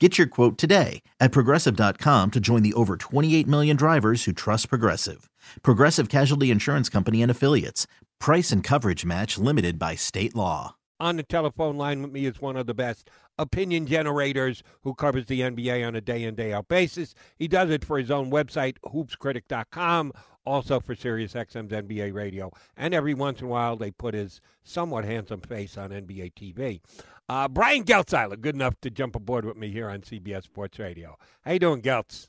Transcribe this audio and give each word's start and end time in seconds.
Get 0.00 0.18
your 0.18 0.26
quote 0.26 0.58
today 0.58 1.02
at 1.20 1.30
progressive.com 1.30 2.32
to 2.32 2.40
join 2.40 2.64
the 2.64 2.74
over 2.74 2.96
28 2.96 3.46
million 3.46 3.76
drivers 3.76 4.24
who 4.24 4.32
trust 4.32 4.68
Progressive. 4.68 5.30
Progressive 5.62 6.08
Casualty 6.08 6.50
Insurance 6.50 6.88
Company 6.88 7.22
and 7.22 7.30
Affiliates. 7.30 7.86
Price 8.18 8.50
and 8.50 8.64
coverage 8.64 9.04
match 9.04 9.38
limited 9.38 9.78
by 9.78 9.94
state 9.94 10.34
law. 10.34 10.74
On 10.98 11.16
the 11.16 11.22
telephone 11.22 11.76
line 11.76 12.02
with 12.02 12.10
me 12.10 12.26
is 12.26 12.40
one 12.40 12.56
of 12.56 12.66
the 12.66 12.74
best 12.74 13.08
opinion 13.38 13.86
generators 13.86 14.64
who 14.82 14.94
covers 14.94 15.26
the 15.26 15.42
NBA 15.42 15.86
on 15.86 15.94
a 15.94 16.00
day 16.00 16.24
in, 16.24 16.34
day 16.34 16.52
out 16.52 16.66
basis. 16.66 17.14
He 17.36 17.46
does 17.46 17.70
it 17.70 17.84
for 17.84 17.98
his 17.98 18.10
own 18.10 18.30
website, 18.30 18.76
hoopscritic.com, 18.84 20.12
also 20.44 20.80
for 20.80 20.94
SiriusXM's 20.94 21.72
NBA 21.72 22.12
radio. 22.12 22.50
And 22.76 22.94
every 22.94 23.14
once 23.14 23.40
in 23.40 23.46
a 23.46 23.50
while, 23.50 23.76
they 23.76 23.90
put 23.90 24.14
his 24.14 24.40
somewhat 24.62 25.04
handsome 25.04 25.40
face 25.40 25.76
on 25.76 25.90
NBA 25.90 26.34
TV. 26.34 26.80
Uh, 27.28 27.48
Brian 27.48 27.84
Geltzeiler, 27.84 28.38
good 28.40 28.54
enough 28.54 28.74
to 28.82 28.90
jump 28.90 29.16
aboard 29.16 29.44
with 29.44 29.56
me 29.56 29.70
here 29.70 29.88
on 29.88 30.00
CBS 30.00 30.44
Sports 30.44 30.78
Radio. 30.78 31.16
How 31.42 31.52
you 31.52 31.58
doing, 31.58 31.80
Geltz? 31.80 32.28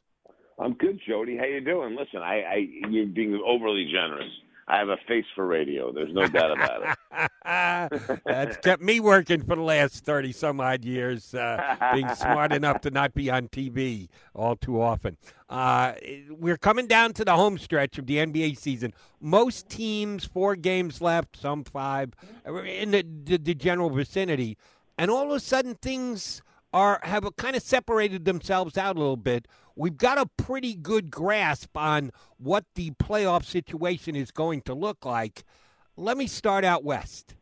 I'm 0.58 0.73
good, 0.73 0.99
Jody. 1.05 1.38
How 1.38 1.43
you 1.45 1.59
doing? 1.59 1.97
Listen, 1.97 2.21
I, 2.21 2.41
I 2.41 2.55
you're 2.89 3.08
being 3.08 3.41
overly 3.45 3.89
generous. 3.91 4.31
I 4.67 4.80
have 4.80 4.89
a 4.89 4.97
face 5.08 5.25
for 5.35 5.45
radio. 5.45 5.91
There's 5.91 6.11
no 6.11 6.25
doubt 6.25 6.52
about 6.52 6.97
it. 7.11 8.21
That's 8.25 8.58
kept 8.58 8.81
me 8.81 8.99
working 8.99 9.44
for 9.44 9.55
the 9.55 9.61
last 9.61 10.03
30 10.03 10.31
some 10.31 10.59
odd 10.59 10.83
years, 10.83 11.35
uh, 11.35 11.75
being 11.94 12.09
smart 12.16 12.52
enough 12.52 12.81
to 12.81 12.89
not 12.89 13.13
be 13.13 13.30
on 13.30 13.47
TV 13.47 14.08
all 14.33 14.55
too 14.55 14.81
often. 14.81 15.17
Uh, 15.49 15.93
we're 16.30 16.58
coming 16.58 16.88
down 16.88 17.13
to 17.13 17.23
the 17.23 17.36
home 17.36 17.59
stretch 17.59 17.99
of 17.99 18.08
the 18.08 18.17
NBA 18.17 18.58
season. 18.58 18.91
Most 19.21 19.69
teams, 19.69 20.25
four 20.25 20.55
games 20.55 20.99
left, 20.99 21.38
some 21.39 21.63
five, 21.63 22.13
in 22.66 22.89
the, 22.89 23.05
the, 23.23 23.38
the 23.38 23.53
general 23.53 23.91
vicinity. 23.91 24.58
And 24.97 25.11
all 25.11 25.25
of 25.25 25.31
a 25.31 25.39
sudden, 25.39 25.75
things 25.75 26.41
are 26.73 26.99
have 27.03 27.27
kind 27.38 27.55
of 27.55 27.63
separated 27.63 28.25
themselves 28.25 28.77
out 28.77 28.95
a 28.95 28.99
little 28.99 29.17
bit. 29.17 29.47
We've 29.75 29.97
got 29.97 30.17
a 30.17 30.27
pretty 30.38 30.75
good 30.75 31.11
grasp 31.11 31.75
on 31.75 32.11
what 32.38 32.66
the 32.75 32.91
playoff 32.91 33.44
situation 33.44 34.16
is 34.16 34.31
going 34.31 34.61
to 34.63 34.73
look 34.73 35.05
like. 35.05 35.43
Let 35.97 36.17
me 36.17 36.27
start 36.27 36.63
out 36.63 36.83
west. 36.83 37.36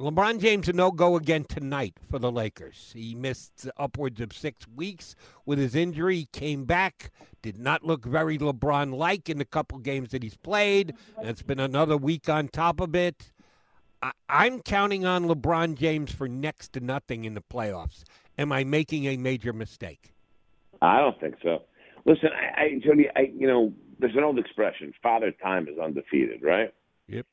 LeBron 0.00 0.40
James 0.40 0.68
a 0.68 0.72
no 0.72 0.90
go 0.90 1.14
again 1.14 1.44
tonight 1.44 1.94
for 2.10 2.18
the 2.18 2.32
Lakers. 2.32 2.90
He 2.92 3.14
missed 3.14 3.68
upwards 3.76 4.20
of 4.20 4.32
six 4.32 4.66
weeks 4.66 5.14
with 5.46 5.60
his 5.60 5.76
injury, 5.76 6.16
He 6.16 6.28
came 6.32 6.64
back, 6.64 7.12
did 7.40 7.58
not 7.58 7.84
look 7.84 8.04
very 8.04 8.36
LeBron 8.36 8.94
like 8.96 9.28
in 9.28 9.38
the 9.38 9.44
couple 9.44 9.78
games 9.78 10.10
that 10.10 10.24
he's 10.24 10.36
played. 10.36 10.94
And 11.16 11.28
it's 11.28 11.42
been 11.42 11.60
another 11.60 11.96
week 11.96 12.28
on 12.28 12.48
top 12.48 12.80
of 12.80 12.96
it. 12.96 13.32
I- 14.02 14.12
am 14.28 14.60
counting 14.60 15.04
on 15.04 15.26
LeBron 15.26 15.76
James 15.76 16.10
for 16.10 16.28
next 16.28 16.72
to 16.72 16.80
nothing 16.80 17.24
in 17.24 17.34
the 17.34 17.42
playoffs. 17.42 18.02
Am 18.38 18.52
I 18.52 18.64
making 18.64 19.06
a 19.06 19.16
major 19.16 19.52
mistake? 19.52 20.14
I 20.80 20.98
don't 21.00 21.18
think 21.20 21.36
so. 21.42 21.62
Listen, 22.04 22.30
I, 22.34 22.60
I 22.60 22.80
Jody, 22.84 23.08
I 23.14 23.32
you 23.34 23.46
know, 23.46 23.72
there's 23.98 24.16
an 24.16 24.24
old 24.24 24.38
expression: 24.38 24.92
"Father 25.02 25.32
Time 25.42 25.68
is 25.68 25.78
undefeated." 25.78 26.42
Right? 26.42 26.72
Yep. 27.08 27.26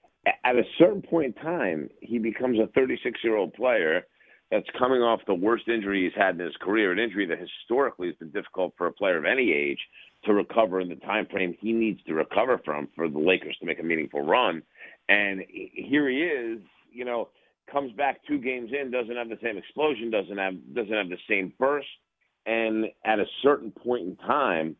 At 0.43 0.55
a 0.55 0.63
certain 0.77 1.01
point 1.01 1.35
in 1.37 1.43
time, 1.43 1.89
he 2.01 2.19
becomes 2.19 2.59
a 2.59 2.67
36 2.67 3.19
year 3.23 3.35
old 3.35 3.53
player 3.53 4.05
that's 4.51 4.67
coming 4.77 5.01
off 5.01 5.21
the 5.27 5.33
worst 5.33 5.67
injury 5.67 6.03
he's 6.03 6.19
had 6.19 6.35
in 6.35 6.45
his 6.45 6.55
career, 6.59 6.91
an 6.91 6.99
injury 6.99 7.25
that 7.27 7.39
historically 7.39 8.07
has 8.07 8.15
been 8.15 8.31
difficult 8.31 8.73
for 8.77 8.87
a 8.87 8.91
player 8.91 9.17
of 9.17 9.25
any 9.25 9.51
age 9.51 9.79
to 10.25 10.33
recover 10.33 10.81
in 10.81 10.89
the 10.89 10.95
time 10.95 11.25
frame 11.27 11.55
he 11.59 11.71
needs 11.71 12.01
to 12.03 12.13
recover 12.13 12.59
from 12.65 12.89
for 12.95 13.07
the 13.07 13.19
Lakers 13.19 13.55
to 13.59 13.65
make 13.65 13.79
a 13.79 13.83
meaningful 13.83 14.21
run. 14.21 14.61
And 15.07 15.41
here 15.49 16.09
he 16.09 16.17
is, 16.17 16.59
you 16.91 17.05
know, 17.05 17.29
comes 17.71 17.91
back 17.93 18.19
two 18.27 18.39
games 18.39 18.71
in, 18.79 18.91
doesn't 18.91 19.15
have 19.15 19.29
the 19.29 19.39
same 19.43 19.57
explosion, 19.57 20.11
doesn't 20.11 20.37
have 20.37 20.53
doesn't 20.73 20.93
have 20.93 21.09
the 21.09 21.17
same 21.29 21.53
burst, 21.59 21.87
and 22.45 22.85
at 23.05 23.19
a 23.19 23.25
certain 23.43 23.71
point 23.71 24.07
in 24.07 24.15
time, 24.17 24.75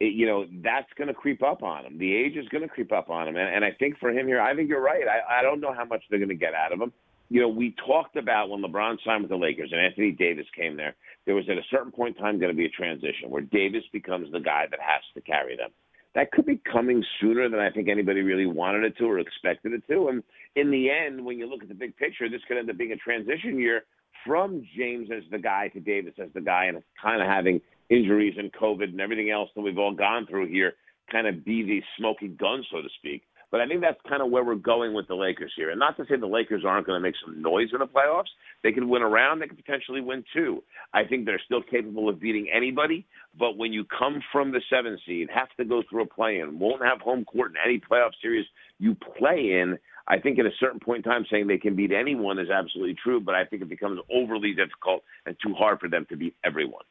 it, 0.00 0.12
you 0.14 0.26
know 0.26 0.46
that's 0.62 0.92
going 0.96 1.08
to 1.08 1.14
creep 1.14 1.42
up 1.42 1.62
on 1.62 1.84
him. 1.84 1.98
The 1.98 2.14
age 2.14 2.36
is 2.36 2.48
going 2.48 2.62
to 2.62 2.68
creep 2.68 2.92
up 2.92 3.10
on 3.10 3.28
him, 3.28 3.36
and, 3.36 3.54
and 3.54 3.64
I 3.64 3.72
think 3.78 3.98
for 3.98 4.10
him 4.10 4.26
here, 4.26 4.40
I 4.40 4.54
think 4.54 4.68
you're 4.68 4.82
right. 4.82 5.04
I, 5.06 5.40
I 5.40 5.42
don't 5.42 5.60
know 5.60 5.72
how 5.72 5.84
much 5.84 6.02
they're 6.08 6.18
going 6.18 6.28
to 6.28 6.34
get 6.34 6.54
out 6.54 6.72
of 6.72 6.80
him. 6.80 6.92
You 7.30 7.40
know, 7.40 7.48
we 7.48 7.74
talked 7.86 8.16
about 8.16 8.50
when 8.50 8.62
LeBron 8.62 8.98
signed 9.04 9.22
with 9.22 9.30
the 9.30 9.36
Lakers 9.36 9.70
and 9.72 9.80
Anthony 9.80 10.12
Davis 10.12 10.46
came 10.54 10.76
there. 10.76 10.94
There 11.24 11.34
was 11.34 11.48
at 11.48 11.56
a 11.56 11.62
certain 11.70 11.90
point 11.90 12.16
in 12.16 12.22
time 12.22 12.38
going 12.38 12.52
to 12.52 12.56
be 12.56 12.66
a 12.66 12.68
transition 12.68 13.30
where 13.30 13.40
Davis 13.40 13.82
becomes 13.92 14.30
the 14.30 14.40
guy 14.40 14.66
that 14.70 14.78
has 14.78 15.00
to 15.14 15.22
carry 15.22 15.56
them 15.56 15.70
that 16.14 16.30
could 16.30 16.46
be 16.46 16.60
coming 16.70 17.04
sooner 17.20 17.48
than 17.48 17.60
I 17.60 17.70
think 17.70 17.88
anybody 17.88 18.22
really 18.22 18.46
wanted 18.46 18.84
it 18.84 18.96
to 18.98 19.04
or 19.04 19.18
expected 19.18 19.72
it 19.72 19.82
to. 19.88 20.08
And 20.08 20.22
in 20.54 20.70
the 20.70 20.90
end, 20.90 21.24
when 21.24 21.38
you 21.38 21.48
look 21.48 21.62
at 21.62 21.68
the 21.68 21.74
big 21.74 21.96
picture, 21.96 22.28
this 22.28 22.40
could 22.46 22.56
end 22.56 22.70
up 22.70 22.76
being 22.76 22.92
a 22.92 22.96
transition 22.96 23.58
year 23.58 23.82
from 24.24 24.62
James 24.76 25.08
as 25.14 25.22
the 25.30 25.38
guy 25.38 25.68
to 25.68 25.80
Davis 25.80 26.14
as 26.22 26.30
the 26.34 26.40
guy, 26.40 26.66
and 26.66 26.82
kind 27.02 27.20
of 27.20 27.28
having 27.28 27.60
injuries 27.90 28.34
and 28.38 28.52
COVID 28.52 28.84
and 28.84 29.00
everything 29.00 29.30
else 29.30 29.50
that 29.54 29.60
we've 29.60 29.78
all 29.78 29.94
gone 29.94 30.26
through 30.26 30.48
here 30.48 30.74
kind 31.10 31.26
of 31.26 31.44
be 31.44 31.62
the 31.62 31.82
smoking 31.98 32.36
gun, 32.36 32.64
so 32.70 32.80
to 32.80 32.88
speak. 32.98 33.22
But 33.54 33.60
I 33.60 33.68
think 33.68 33.82
that's 33.82 34.00
kind 34.08 34.20
of 34.20 34.32
where 34.32 34.42
we're 34.42 34.56
going 34.56 34.94
with 34.94 35.06
the 35.06 35.14
Lakers 35.14 35.52
here. 35.54 35.70
And 35.70 35.78
not 35.78 35.96
to 35.98 36.04
say 36.06 36.16
the 36.16 36.26
Lakers 36.26 36.64
aren't 36.66 36.88
going 36.88 37.00
to 37.00 37.00
make 37.00 37.14
some 37.24 37.40
noise 37.40 37.68
in 37.72 37.78
the 37.78 37.86
playoffs. 37.86 38.32
They 38.64 38.72
could 38.72 38.82
win 38.82 39.00
a 39.00 39.08
round. 39.08 39.40
They 39.40 39.46
could 39.46 39.64
potentially 39.64 40.00
win 40.00 40.24
two. 40.34 40.64
I 40.92 41.04
think 41.04 41.24
they're 41.24 41.40
still 41.44 41.62
capable 41.62 42.08
of 42.08 42.18
beating 42.18 42.48
anybody. 42.52 43.06
But 43.38 43.56
when 43.56 43.72
you 43.72 43.84
come 43.96 44.20
from 44.32 44.50
the 44.50 44.60
seven 44.68 44.98
seed, 45.06 45.28
have 45.32 45.50
to 45.58 45.64
go 45.64 45.84
through 45.88 46.02
a 46.02 46.06
play-in, 46.06 46.58
won't 46.58 46.84
have 46.84 47.00
home 47.00 47.24
court 47.24 47.52
in 47.52 47.56
any 47.64 47.78
playoff 47.78 48.10
series 48.20 48.44
you 48.80 48.96
play 49.16 49.60
in, 49.60 49.78
I 50.08 50.18
think 50.18 50.40
at 50.40 50.46
a 50.46 50.56
certain 50.58 50.80
point 50.80 51.06
in 51.06 51.12
time 51.12 51.24
saying 51.30 51.46
they 51.46 51.56
can 51.56 51.76
beat 51.76 51.92
anyone 51.92 52.40
is 52.40 52.50
absolutely 52.50 52.96
true. 53.04 53.20
But 53.20 53.36
I 53.36 53.44
think 53.44 53.62
it 53.62 53.68
becomes 53.68 54.00
overly 54.12 54.52
difficult 54.52 55.04
and 55.26 55.36
too 55.40 55.54
hard 55.54 55.78
for 55.78 55.88
them 55.88 56.06
to 56.10 56.16
beat 56.16 56.34
everyone. 56.42 56.82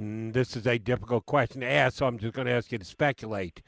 Mm, 0.00 0.32
this 0.32 0.54
is 0.54 0.68
a 0.68 0.78
difficult 0.78 1.26
question 1.26 1.62
to 1.62 1.66
ask, 1.66 1.96
so 1.96 2.06
I'm 2.06 2.18
just 2.18 2.32
going 2.32 2.46
to 2.46 2.52
ask 2.52 2.70
you 2.70 2.78
to 2.78 2.84
speculate 2.84 3.60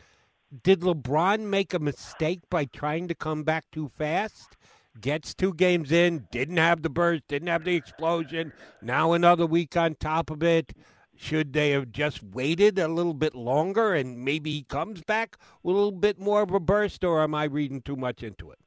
did 0.63 0.81
LeBron 0.81 1.41
make 1.41 1.75
a 1.75 1.79
mistake 1.79 2.41
by 2.51 2.67
trying 2.67 3.09
to 3.09 3.15
come 3.15 3.43
back 3.43 3.65
too 3.73 3.89
fast? 3.89 4.57
Gets 5.01 5.35
two 5.35 5.53
games 5.53 5.91
in, 5.91 6.29
didn't 6.31 6.59
have 6.59 6.83
the 6.83 6.91
burst, 6.91 7.25
didn't 7.27 7.49
have 7.49 7.65
the 7.65 7.75
explosion. 7.75 8.53
Now 8.81 9.13
another 9.13 9.47
week 9.47 9.77
on 9.77 9.97
top 9.97 10.31
of 10.31 10.43
it. 10.43 10.73
Should 11.17 11.53
they 11.53 11.71
have 11.71 11.91
just 11.91 12.23
waited 12.23 12.79
a 12.79 12.89
little 12.89 13.15
bit 13.15 13.35
longer 13.35 13.95
and 13.95 14.25
maybe 14.25 14.51
he 14.51 14.63
comes 14.63 15.01
back 15.03 15.37
with 15.63 15.75
a 15.75 15.79
little 15.79 15.93
bit 15.93 16.19
more 16.19 16.43
of 16.43 16.51
a 16.51 16.61
burst, 16.61 17.05
or 17.05 17.23
am 17.23 17.35
I 17.35 17.45
reading 17.45 17.83
too 17.83 17.97
much 17.97 18.23
into 18.23 18.51
it? 18.51 18.59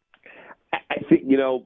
I 0.74 0.96
think 1.10 1.24
you 1.26 1.38
know 1.38 1.66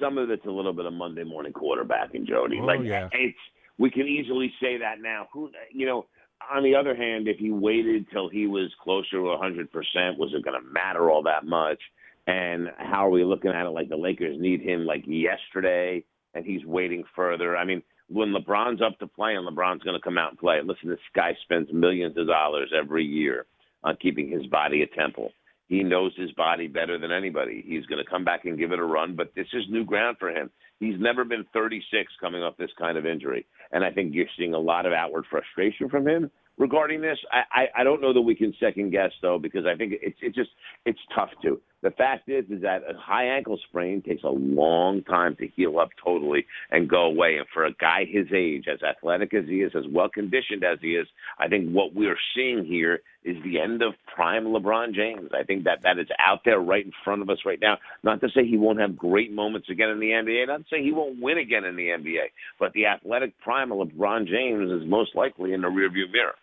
some 0.00 0.18
of 0.18 0.30
it's 0.30 0.44
a 0.46 0.50
little 0.50 0.72
bit 0.72 0.86
of 0.86 0.92
Monday 0.92 1.24
morning 1.24 1.52
quarterbacking, 1.52 2.26
Jody. 2.26 2.58
Oh, 2.60 2.66
like 2.66 2.80
yeah. 2.82 3.08
it's 3.12 3.38
we 3.78 3.90
can 3.90 4.06
easily 4.06 4.52
say 4.60 4.78
that 4.78 5.00
now. 5.00 5.28
Who 5.32 5.50
you 5.72 5.86
know 5.86 6.06
on 6.50 6.62
the 6.62 6.74
other 6.74 6.94
hand, 6.94 7.28
if 7.28 7.38
he 7.38 7.50
waited 7.50 8.06
till 8.10 8.28
he 8.28 8.46
was 8.46 8.70
closer 8.82 9.10
to 9.12 9.18
100%, 9.18 10.18
was 10.18 10.32
it 10.34 10.44
going 10.44 10.60
to 10.60 10.72
matter 10.72 11.10
all 11.10 11.22
that 11.24 11.44
much? 11.44 11.80
And 12.26 12.68
how 12.76 13.06
are 13.06 13.10
we 13.10 13.24
looking 13.24 13.50
at 13.50 13.66
it? 13.66 13.70
Like 13.70 13.88
the 13.88 13.96
Lakers 13.96 14.36
need 14.38 14.60
him 14.60 14.84
like 14.84 15.04
yesterday, 15.06 16.04
and 16.34 16.44
he's 16.44 16.64
waiting 16.64 17.04
further. 17.16 17.56
I 17.56 17.64
mean, 17.64 17.82
when 18.08 18.34
LeBron's 18.34 18.82
up 18.82 18.98
to 18.98 19.06
play, 19.06 19.34
and 19.34 19.46
LeBron's 19.46 19.82
going 19.82 19.96
to 19.98 20.02
come 20.02 20.18
out 20.18 20.30
and 20.30 20.38
play. 20.38 20.60
Listen, 20.62 20.88
this 20.88 20.98
guy 21.14 21.36
spends 21.42 21.72
millions 21.72 22.16
of 22.16 22.26
dollars 22.26 22.72
every 22.76 23.04
year 23.04 23.46
on 23.84 23.96
keeping 23.96 24.30
his 24.30 24.46
body 24.46 24.82
at 24.82 24.92
temple. 24.92 25.30
He 25.68 25.82
knows 25.82 26.12
his 26.16 26.32
body 26.32 26.66
better 26.66 26.98
than 26.98 27.12
anybody. 27.12 27.62
He's 27.66 27.84
going 27.86 28.02
to 28.02 28.10
come 28.10 28.24
back 28.24 28.46
and 28.46 28.58
give 28.58 28.72
it 28.72 28.78
a 28.78 28.84
run, 28.84 29.14
but 29.14 29.34
this 29.34 29.46
is 29.52 29.64
new 29.68 29.84
ground 29.84 30.16
for 30.18 30.30
him. 30.30 30.50
He's 30.80 30.98
never 30.98 31.24
been 31.24 31.44
36 31.52 32.12
coming 32.20 32.42
off 32.42 32.56
this 32.56 32.70
kind 32.78 32.96
of 32.96 33.06
injury. 33.06 33.46
and 33.72 33.84
I 33.84 33.90
think 33.90 34.14
you're 34.14 34.26
seeing 34.36 34.54
a 34.54 34.58
lot 34.58 34.86
of 34.86 34.92
outward 34.92 35.24
frustration 35.30 35.88
from 35.88 36.06
him 36.06 36.30
regarding 36.56 37.00
this. 37.00 37.18
I, 37.32 37.62
I, 37.62 37.80
I 37.80 37.84
don't 37.84 38.00
know 38.00 38.12
that 38.12 38.20
we 38.20 38.34
can 38.34 38.54
second 38.60 38.90
guess 38.90 39.12
though, 39.22 39.38
because 39.38 39.66
I 39.66 39.76
think 39.76 39.94
it's 40.00 40.18
it's 40.20 40.36
just 40.36 40.50
it's 40.84 40.98
tough 41.14 41.30
to. 41.42 41.60
The 41.80 41.90
fact 41.92 42.28
is, 42.28 42.44
is 42.50 42.62
that 42.62 42.82
a 42.82 42.98
high 42.98 43.26
ankle 43.26 43.58
sprain 43.68 44.02
takes 44.02 44.24
a 44.24 44.28
long 44.28 45.02
time 45.04 45.36
to 45.36 45.46
heal 45.46 45.78
up 45.78 45.90
totally 46.02 46.44
and 46.70 46.88
go 46.88 47.02
away. 47.02 47.36
And 47.36 47.46
for 47.54 47.64
a 47.64 47.72
guy 47.72 48.04
his 48.04 48.26
age, 48.34 48.64
as 48.72 48.82
athletic 48.82 49.32
as 49.32 49.44
he 49.46 49.62
is, 49.62 49.72
as 49.76 49.84
well 49.88 50.08
conditioned 50.08 50.64
as 50.64 50.78
he 50.80 50.96
is, 50.96 51.06
I 51.38 51.46
think 51.46 51.70
what 51.70 51.94
we 51.94 52.06
are 52.08 52.18
seeing 52.34 52.64
here 52.64 53.00
is 53.24 53.36
the 53.44 53.60
end 53.60 53.82
of 53.82 53.94
prime 54.12 54.46
LeBron 54.46 54.92
James. 54.92 55.30
I 55.38 55.44
think 55.44 55.64
that 55.64 55.82
that 55.84 55.98
is 55.98 56.08
out 56.18 56.40
there 56.44 56.58
right 56.58 56.84
in 56.84 56.92
front 57.04 57.22
of 57.22 57.30
us 57.30 57.38
right 57.46 57.60
now. 57.60 57.78
Not 58.02 58.20
to 58.22 58.28
say 58.34 58.44
he 58.44 58.56
won't 58.56 58.80
have 58.80 58.96
great 58.96 59.32
moments 59.32 59.68
again 59.70 59.90
in 59.90 60.00
the 60.00 60.10
NBA. 60.10 60.48
Not 60.48 60.58
to 60.58 60.64
say 60.70 60.82
he 60.82 60.92
won't 60.92 61.22
win 61.22 61.38
again 61.38 61.64
in 61.64 61.76
the 61.76 61.88
NBA. 61.88 62.26
But 62.58 62.72
the 62.72 62.86
athletic 62.86 63.38
prime 63.40 63.70
of 63.70 63.78
LeBron 63.78 64.26
James 64.26 64.70
is 64.70 64.88
most 64.88 65.14
likely 65.14 65.52
in 65.52 65.60
the 65.60 65.68
rearview 65.68 66.10
mirror. 66.10 66.34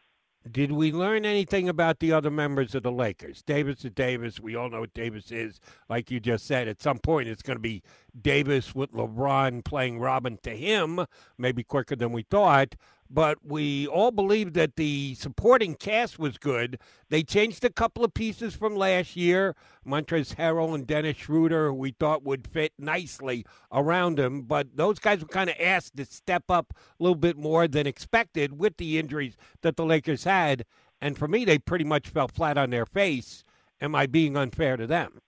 Did 0.50 0.72
we 0.72 0.92
learn 0.92 1.26
anything 1.26 1.68
about 1.68 2.00
the 2.00 2.12
other 2.12 2.30
members 2.30 2.76
of 2.76 2.84
the 2.84 2.92
Lakers? 2.92 3.42
Davis 3.42 3.84
is 3.84 3.92
Davis. 3.92 4.40
We 4.40 4.56
all 4.56 4.70
know 4.70 4.82
what 4.82 4.94
Davis 4.94 5.32
is. 5.32 5.60
Like 5.90 6.12
you 6.12 6.20
just 6.20 6.46
said, 6.46 6.68
at 6.68 6.84
some 6.84 7.00
point 7.00 7.28
it's 7.28 7.42
going 7.42 7.58
to 7.58 7.62
be 7.62 7.82
Davis 8.20 8.76
with 8.76 8.92
LeBron 8.94 9.66
playing 9.66 10.00
Robin 10.00 10.38
to 10.44 10.52
him, 10.52 11.06
maybe 11.38 11.64
quicker 11.64 11.96
than 11.96 12.12
we 12.12 12.22
thought 12.22 12.76
but 13.16 13.38
we 13.46 13.88
all 13.88 14.12
believed 14.12 14.56
that 14.56 14.76
the 14.76 15.16
supporting 15.16 15.74
cast 15.74 16.20
was 16.20 16.38
good. 16.38 16.78
They 17.10 17.24
changed 17.24 17.64
a 17.64 17.70
couple 17.70 18.04
of 18.04 18.14
pieces 18.14 18.58
from 18.58 18.76
last 18.76 19.16
year. 19.16 19.56
Montrezl 19.88 20.36
Harrell 20.36 20.76
and 20.76 20.86
Dennis 20.86 21.16
Schroeder, 21.16 21.74
we 21.74 21.92
thought 21.92 22.26
would 22.26 22.46
fit 22.46 22.74
nicely 22.78 23.46
around 23.72 24.20
him, 24.20 24.42
but 24.42 24.76
those 24.76 25.00
guys 25.00 25.22
were 25.22 25.28
kind 25.28 25.50
of 25.50 25.56
asked 25.62 25.96
to 25.96 26.04
step 26.04 26.44
up 26.50 26.74
a 26.76 27.04
little 27.04 27.16
bit 27.16 27.38
more 27.38 27.70
than 27.70 27.88
expected 27.88 28.60
with 28.60 28.76
the 28.76 29.00
injuries 29.00 29.38
that 29.62 29.78
the 29.78 29.86
Lakers 29.86 30.26
had. 30.26 30.66
And 31.00 31.18
for 31.18 31.30
me, 31.30 31.46
they 31.46 31.58
pretty 31.58 31.86
much 31.86 32.10
fell 32.10 32.28
flat 32.28 32.58
on 32.58 32.70
their 32.70 32.86
face. 32.86 33.46
Am 33.80 33.96
I 33.96 34.08
being 34.08 34.36
unfair 34.36 34.76
to 34.76 34.88
them? 34.88 35.22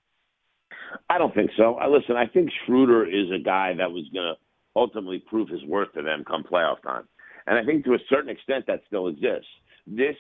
I 1.10 1.18
don't 1.18 1.34
think 1.34 1.52
so. 1.56 1.76
I 1.76 1.88
listen. 1.88 2.18
I 2.18 2.28
think 2.28 2.50
Schroeder 2.66 3.06
is 3.06 3.32
a 3.32 3.42
guy 3.42 3.76
that 3.78 3.92
was 3.92 4.04
going 4.14 4.26
to 4.26 4.36
ultimately 4.76 5.20
prove 5.20 5.48
his 5.48 5.64
worth 5.64 5.94
to 5.94 6.02
them 6.02 6.26
come 6.28 6.44
playoff 6.44 6.82
time. 6.82 7.08
And 7.48 7.58
I 7.58 7.64
think 7.64 7.86
to 7.86 7.94
a 7.94 8.00
certain 8.10 8.30
extent 8.30 8.66
that 8.68 8.82
still 8.88 9.08
exists. 9.08 9.48
This, 9.88 10.16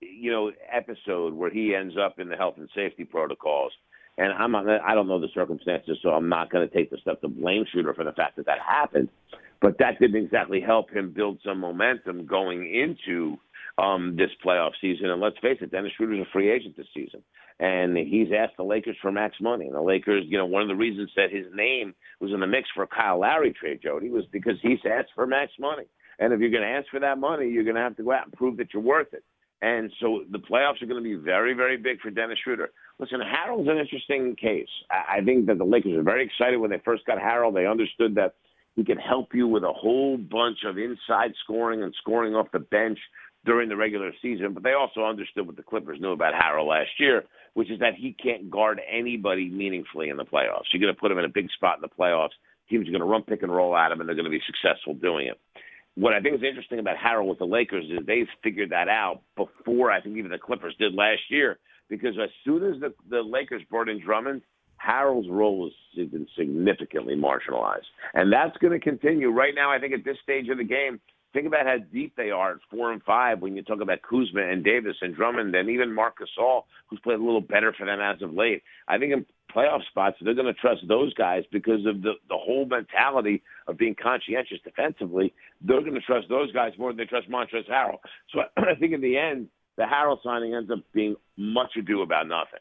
you 0.00 0.30
know, 0.30 0.50
episode 0.70 1.32
where 1.32 1.50
he 1.50 1.74
ends 1.74 1.94
up 1.96 2.18
in 2.18 2.28
the 2.28 2.36
health 2.36 2.54
and 2.58 2.68
safety 2.74 3.04
protocols, 3.04 3.72
and 4.18 4.32
I'm 4.32 4.52
not, 4.52 4.68
I 4.68 4.94
don't 4.94 5.08
know 5.08 5.20
the 5.20 5.28
circumstances, 5.34 5.98
so 6.02 6.10
I'm 6.10 6.28
not 6.28 6.50
going 6.50 6.68
to 6.68 6.74
take 6.74 6.90
the 6.90 6.98
step 6.98 7.20
to 7.22 7.28
blame 7.28 7.64
Schroeder 7.70 7.94
for 7.94 8.04
the 8.04 8.12
fact 8.12 8.36
that 8.36 8.46
that 8.46 8.58
happened. 8.58 9.08
But 9.60 9.78
that 9.78 9.98
didn't 9.98 10.22
exactly 10.22 10.60
help 10.60 10.90
him 10.90 11.12
build 11.12 11.38
some 11.44 11.58
momentum 11.58 12.26
going 12.26 12.66
into 12.66 13.38
um, 13.78 14.14
this 14.16 14.30
playoff 14.44 14.72
season. 14.80 15.10
And 15.10 15.20
let's 15.20 15.38
face 15.38 15.58
it, 15.60 15.70
Dennis 15.70 15.92
Schroeder's 15.96 16.20
a 16.20 16.32
free 16.32 16.50
agent 16.50 16.76
this 16.76 16.86
season. 16.94 17.22
And 17.60 17.96
he's 17.96 18.28
asked 18.36 18.56
the 18.56 18.64
Lakers 18.64 18.96
for 19.00 19.10
max 19.10 19.36
money. 19.40 19.66
And 19.66 19.74
the 19.74 19.80
Lakers, 19.80 20.24
you 20.26 20.36
know, 20.36 20.46
one 20.46 20.62
of 20.62 20.68
the 20.68 20.74
reasons 20.74 21.10
that 21.16 21.30
his 21.30 21.46
name 21.54 21.94
was 22.20 22.32
in 22.32 22.40
the 22.40 22.46
mix 22.46 22.68
for 22.74 22.86
Kyle 22.86 23.20
Lowry 23.20 23.52
trade, 23.52 23.80
Jody, 23.82 24.10
was 24.10 24.24
because 24.32 24.54
he's 24.60 24.80
asked 24.84 25.10
for 25.14 25.26
max 25.26 25.52
money. 25.58 25.84
And 26.18 26.32
if 26.32 26.40
you're 26.40 26.50
going 26.50 26.62
to 26.62 26.68
ask 26.68 26.88
for 26.90 27.00
that 27.00 27.18
money, 27.18 27.48
you're 27.48 27.64
going 27.64 27.76
to 27.76 27.82
have 27.82 27.96
to 27.96 28.02
go 28.02 28.12
out 28.12 28.24
and 28.24 28.32
prove 28.32 28.56
that 28.58 28.72
you're 28.72 28.82
worth 28.82 29.12
it. 29.12 29.24
And 29.62 29.90
so 29.98 30.24
the 30.30 30.38
playoffs 30.38 30.82
are 30.82 30.86
going 30.86 31.02
to 31.02 31.08
be 31.08 31.14
very, 31.14 31.54
very 31.54 31.78
big 31.78 32.00
for 32.00 32.10
Dennis 32.10 32.38
Schroeder. 32.44 32.70
Listen, 32.98 33.20
Harrell's 33.20 33.66
an 33.66 33.78
interesting 33.78 34.36
case. 34.36 34.68
I 34.90 35.24
think 35.24 35.46
that 35.46 35.56
the 35.56 35.64
Lakers 35.64 35.96
are 35.96 36.02
very 36.02 36.24
excited 36.24 36.58
when 36.58 36.70
they 36.70 36.82
first 36.84 37.06
got 37.06 37.18
Harrell. 37.18 37.54
They 37.54 37.66
understood 37.66 38.14
that 38.16 38.34
he 38.76 38.84
could 38.84 38.98
help 38.98 39.34
you 39.34 39.48
with 39.48 39.64
a 39.64 39.72
whole 39.72 40.18
bunch 40.18 40.58
of 40.66 40.76
inside 40.76 41.32
scoring 41.42 41.82
and 41.82 41.94
scoring 42.00 42.34
off 42.34 42.48
the 42.52 42.58
bench 42.58 42.98
during 43.46 43.68
the 43.68 43.76
regular 43.76 44.12
season. 44.20 44.52
But 44.52 44.64
they 44.64 44.72
also 44.74 45.04
understood 45.04 45.46
what 45.46 45.56
the 45.56 45.62
Clippers 45.62 46.00
knew 46.00 46.12
about 46.12 46.34
Harrell 46.34 46.68
last 46.68 46.90
year, 46.98 47.24
which 47.54 47.70
is 47.70 47.80
that 47.80 47.94
he 47.94 48.12
can't 48.12 48.50
guard 48.50 48.80
anybody 48.90 49.48
meaningfully 49.48 50.10
in 50.10 50.18
the 50.18 50.24
playoffs. 50.24 50.64
You're 50.72 50.82
going 50.82 50.94
to 50.94 51.00
put 51.00 51.10
him 51.10 51.18
in 51.18 51.24
a 51.24 51.30
big 51.30 51.50
spot 51.52 51.78
in 51.78 51.82
the 51.82 51.88
playoffs. 51.88 52.36
Teams 52.68 52.86
are 52.86 52.90
going 52.90 53.00
to 53.00 53.06
run 53.06 53.22
pick 53.22 53.42
and 53.42 53.54
roll 53.54 53.76
at 53.76 53.92
him, 53.92 54.00
and 54.00 54.08
they're 54.08 54.16
going 54.16 54.24
to 54.24 54.30
be 54.30 54.42
successful 54.46 54.94
doing 54.94 55.28
it 55.28 55.40
what 55.96 56.12
I 56.12 56.20
think 56.20 56.34
is 56.34 56.42
interesting 56.42 56.78
about 56.80 56.96
Harrell 56.96 57.28
with 57.28 57.38
the 57.38 57.46
Lakers 57.46 57.84
is 57.84 58.04
they've 58.06 58.28
figured 58.42 58.70
that 58.70 58.88
out 58.88 59.22
before 59.36 59.90
I 59.90 60.00
think 60.00 60.16
even 60.16 60.30
the 60.30 60.38
Clippers 60.38 60.74
did 60.78 60.94
last 60.94 61.22
year. 61.30 61.58
Because 61.88 62.14
as 62.22 62.30
soon 62.44 62.64
as 62.64 62.80
the, 62.80 62.94
the 63.10 63.22
Lakers 63.22 63.62
brought 63.70 63.88
in 63.88 64.00
Drummond, 64.00 64.42
Harrell's 64.84 65.28
role 65.30 65.70
has 65.96 66.08
been 66.08 66.26
significantly 66.36 67.14
marginalized. 67.14 67.86
And 68.14 68.32
that's 68.32 68.56
going 68.58 68.72
to 68.72 68.80
continue. 68.80 69.30
Right 69.30 69.54
now, 69.54 69.70
I 69.70 69.78
think 69.78 69.92
at 69.92 70.04
this 70.04 70.16
stage 70.22 70.48
of 70.48 70.58
the 70.58 70.64
game, 70.64 71.00
think 71.32 71.46
about 71.46 71.66
how 71.66 71.76
deep 71.92 72.14
they 72.16 72.30
are 72.30 72.52
at 72.52 72.58
four 72.70 72.92
and 72.92 73.02
five 73.02 73.40
when 73.40 73.56
you 73.56 73.62
talk 73.62 73.80
about 73.80 74.02
Kuzma 74.02 74.42
and 74.42 74.64
Davis 74.64 74.96
and 75.00 75.14
Drummond 75.14 75.54
and 75.54 75.68
even 75.68 75.94
Marc 75.94 76.16
Gasol, 76.18 76.62
who's 76.88 77.00
played 77.00 77.18
a 77.18 77.24
little 77.24 77.40
better 77.40 77.72
for 77.76 77.86
them 77.86 78.00
as 78.00 78.20
of 78.22 78.32
late. 78.32 78.62
I 78.88 78.98
think 78.98 79.12
in 79.12 79.26
playoff 79.54 79.84
spots, 79.88 80.16
they're 80.20 80.34
going 80.34 80.46
to 80.46 80.54
trust 80.54 80.86
those 80.88 81.14
guys 81.14 81.44
because 81.50 81.86
of 81.86 82.02
the, 82.02 82.12
the 82.28 82.36
whole 82.36 82.66
mentality 82.66 83.42
of 83.66 83.78
being 83.78 83.94
conscientious 84.00 84.58
defensively. 84.64 85.32
They're 85.60 85.80
going 85.80 85.94
to 85.94 86.00
trust 86.00 86.28
those 86.28 86.52
guys 86.52 86.72
more 86.78 86.90
than 86.90 86.98
they 86.98 87.04
trust 87.04 87.30
Montrezl 87.30 87.70
Harrell. 87.70 87.98
So 88.32 88.40
I 88.56 88.74
think 88.78 88.92
in 88.92 89.00
the 89.00 89.16
end, 89.16 89.48
the 89.76 89.84
Harrell 89.84 90.18
signing 90.22 90.54
ends 90.54 90.70
up 90.70 90.80
being 90.92 91.16
much 91.36 91.72
ado 91.76 92.02
about 92.02 92.28
nothing. 92.28 92.60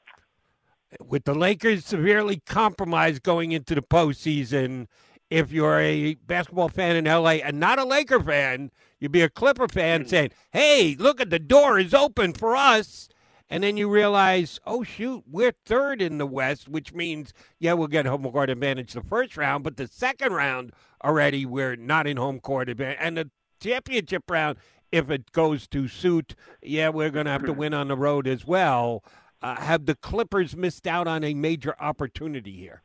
With 1.03 1.25
the 1.25 1.33
Lakers 1.33 1.85
severely 1.85 2.41
compromised 2.45 3.23
going 3.23 3.51
into 3.51 3.75
the 3.75 3.81
postseason, 3.81 4.87
if 5.29 5.51
you're 5.51 5.79
a 5.79 6.15
basketball 6.15 6.69
fan 6.69 6.95
in 6.95 7.05
LA 7.05 7.41
and 7.43 7.59
not 7.59 7.79
a 7.79 7.83
Laker 7.83 8.19
fan, 8.19 8.71
you'd 8.99 9.11
be 9.11 9.21
a 9.21 9.29
Clipper 9.29 9.67
fan 9.67 10.03
mm. 10.03 10.09
saying, 10.09 10.31
hey, 10.51 10.95
look 10.99 11.19
at 11.19 11.31
the 11.31 11.39
door 11.39 11.79
is 11.79 11.93
open 11.93 12.33
for 12.33 12.55
us 12.55 13.09
and 13.53 13.63
then 13.63 13.77
you 13.77 13.87
realize, 13.87 14.59
oh 14.65 14.81
shoot, 14.81 15.23
we're 15.29 15.53
third 15.63 16.01
in 16.01 16.17
the 16.17 16.25
West, 16.25 16.67
which 16.67 16.91
means 16.91 17.33
yeah, 17.59 17.73
we'll 17.73 17.87
get 17.87 18.07
home 18.07 18.23
court 18.23 18.49
advantage 18.49 18.93
the 18.93 19.03
first 19.03 19.37
round, 19.37 19.63
but 19.63 19.77
the 19.77 19.85
second 19.85 20.33
round 20.33 20.73
already 21.03 21.45
we're 21.45 21.75
not 21.75 22.07
in 22.07 22.17
home 22.17 22.39
court 22.39 22.67
advantage, 22.67 22.97
and 22.99 23.15
the 23.15 23.29
championship 23.61 24.23
round, 24.27 24.57
if 24.91 25.11
it 25.11 25.31
goes 25.33 25.67
to 25.67 25.87
suit, 25.87 26.33
yeah, 26.63 26.89
we're 26.89 27.11
going 27.11 27.27
to 27.27 27.31
have 27.31 27.45
to 27.45 27.53
win 27.53 27.75
on 27.75 27.89
the 27.89 27.95
road 27.95 28.27
as 28.27 28.43
well. 28.43 29.03
Uh, 29.43 29.55
have 29.61 29.85
the 29.85 29.95
Clippers 29.95 30.55
missed 30.55 30.87
out 30.87 31.07
on 31.07 31.23
a 31.23 31.35
major 31.35 31.75
opportunity 31.79 32.57
here? 32.57 32.81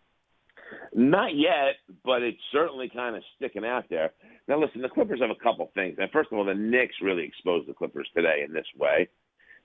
Not 0.93 1.35
yet, 1.35 1.77
but 2.05 2.23
it's 2.23 2.43
certainly 2.53 2.91
kind 2.91 3.17
of 3.17 3.23
sticking 3.37 3.65
out 3.65 3.85
there. 3.89 4.11
Now, 4.49 4.61
listen, 4.61 4.83
the 4.83 4.89
Clippers 4.91 5.21
have 5.23 5.31
a 5.31 5.43
couple 5.43 5.71
things. 5.75 5.97
And 5.99 6.11
first 6.11 6.31
of 6.31 6.37
all, 6.37 6.45
the 6.45 6.55
Knicks 6.55 6.97
really 7.01 7.25
exposed 7.25 7.69
the 7.69 7.75
Clippers 7.75 8.09
today 8.15 8.45
in 8.47 8.53
this 8.53 8.67
way. 8.77 9.09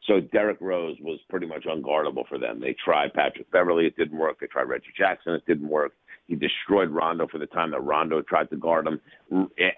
So 0.07 0.19
Derrick 0.19 0.57
Rose 0.59 0.97
was 1.01 1.19
pretty 1.29 1.45
much 1.45 1.63
unguardable 1.65 2.27
for 2.27 2.37
them. 2.37 2.59
They 2.59 2.75
tried 2.83 3.13
Patrick 3.13 3.49
Beverley, 3.51 3.85
it 3.85 3.95
didn't 3.95 4.17
work. 4.17 4.39
They 4.39 4.47
tried 4.47 4.63
Reggie 4.63 4.93
Jackson, 4.97 5.33
it 5.33 5.45
didn't 5.45 5.69
work. 5.69 5.93
He 6.27 6.35
destroyed 6.35 6.89
Rondo 6.89 7.27
for 7.27 7.37
the 7.37 7.47
time 7.47 7.71
that 7.71 7.83
Rondo 7.83 8.21
tried 8.21 8.49
to 8.49 8.55
guard 8.55 8.87
him. 8.87 9.01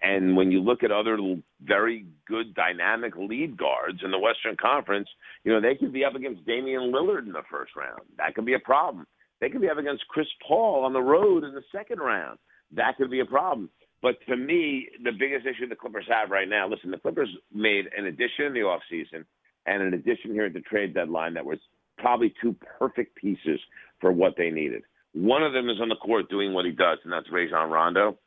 And 0.02 0.36
when 0.36 0.52
you 0.52 0.62
look 0.62 0.84
at 0.84 0.92
other 0.92 1.18
very 1.64 2.06
good 2.28 2.54
dynamic 2.54 3.16
lead 3.16 3.58
guards 3.58 4.00
in 4.04 4.12
the 4.12 4.20
Western 4.20 4.56
Conference, 4.56 5.08
you 5.44 5.52
know, 5.52 5.60
they 5.60 5.76
could 5.76 5.92
be 5.92 6.06
up 6.06 6.16
against 6.16 6.46
Damian 6.46 6.92
Lillard 6.92 7.26
in 7.26 7.34
the 7.34 7.42
first 7.50 7.76
round. 7.76 8.02
That 8.18 8.36
could 8.36 8.46
be 8.46 8.54
a 8.54 8.60
problem. 8.60 9.08
They 9.42 9.50
could 9.50 9.62
be 9.62 9.70
up 9.70 9.78
against 9.78 10.08
Chris 10.08 10.28
Paul 10.48 10.86
on 10.86 10.94
the 10.94 11.02
road 11.02 11.44
in 11.44 11.54
the 11.54 11.64
second 11.72 12.00
round. 12.00 12.38
That 12.72 12.98
could 12.98 13.10
be 13.10 13.22
a 13.22 13.26
problem. 13.26 13.70
But 14.02 14.18
to 14.28 14.38
me, 14.38 14.88
the 15.04 15.12
biggest 15.12 15.48
issue 15.48 15.68
the 15.68 15.76
Clippers 15.76 16.06
have 16.10 16.30
right 16.30 16.48
now, 16.48 16.68
listen, 16.68 16.92
the 16.92 16.98
Clippers 16.98 17.30
made 17.54 17.86
an 17.98 18.06
addition 18.06 18.46
in 18.46 18.54
the 18.54 18.60
offseason 18.60 19.26
and 19.66 19.82
an 19.82 19.94
addition 19.94 20.32
here 20.32 20.46
at 20.46 20.54
the 20.54 20.62
trade 20.62 20.94
deadline 20.94 21.34
that 21.34 21.46
was 21.46 21.60
probably 21.98 22.34
two 22.42 22.56
perfect 22.80 23.16
pieces 23.16 23.60
for 24.00 24.12
what 24.12 24.36
they 24.38 24.50
needed. 24.50 24.84
One 25.14 25.44
of 25.44 25.54
them 25.54 25.70
is 25.70 25.80
on 25.82 25.90
the 25.90 25.96
court 25.96 26.30
doing 26.30 26.54
what 26.54 26.66
he 26.66 26.72
does, 26.72 27.00
and 27.04 27.14
that's 27.14 27.32
Rajon 27.32 27.70
Rondo. 27.70 28.18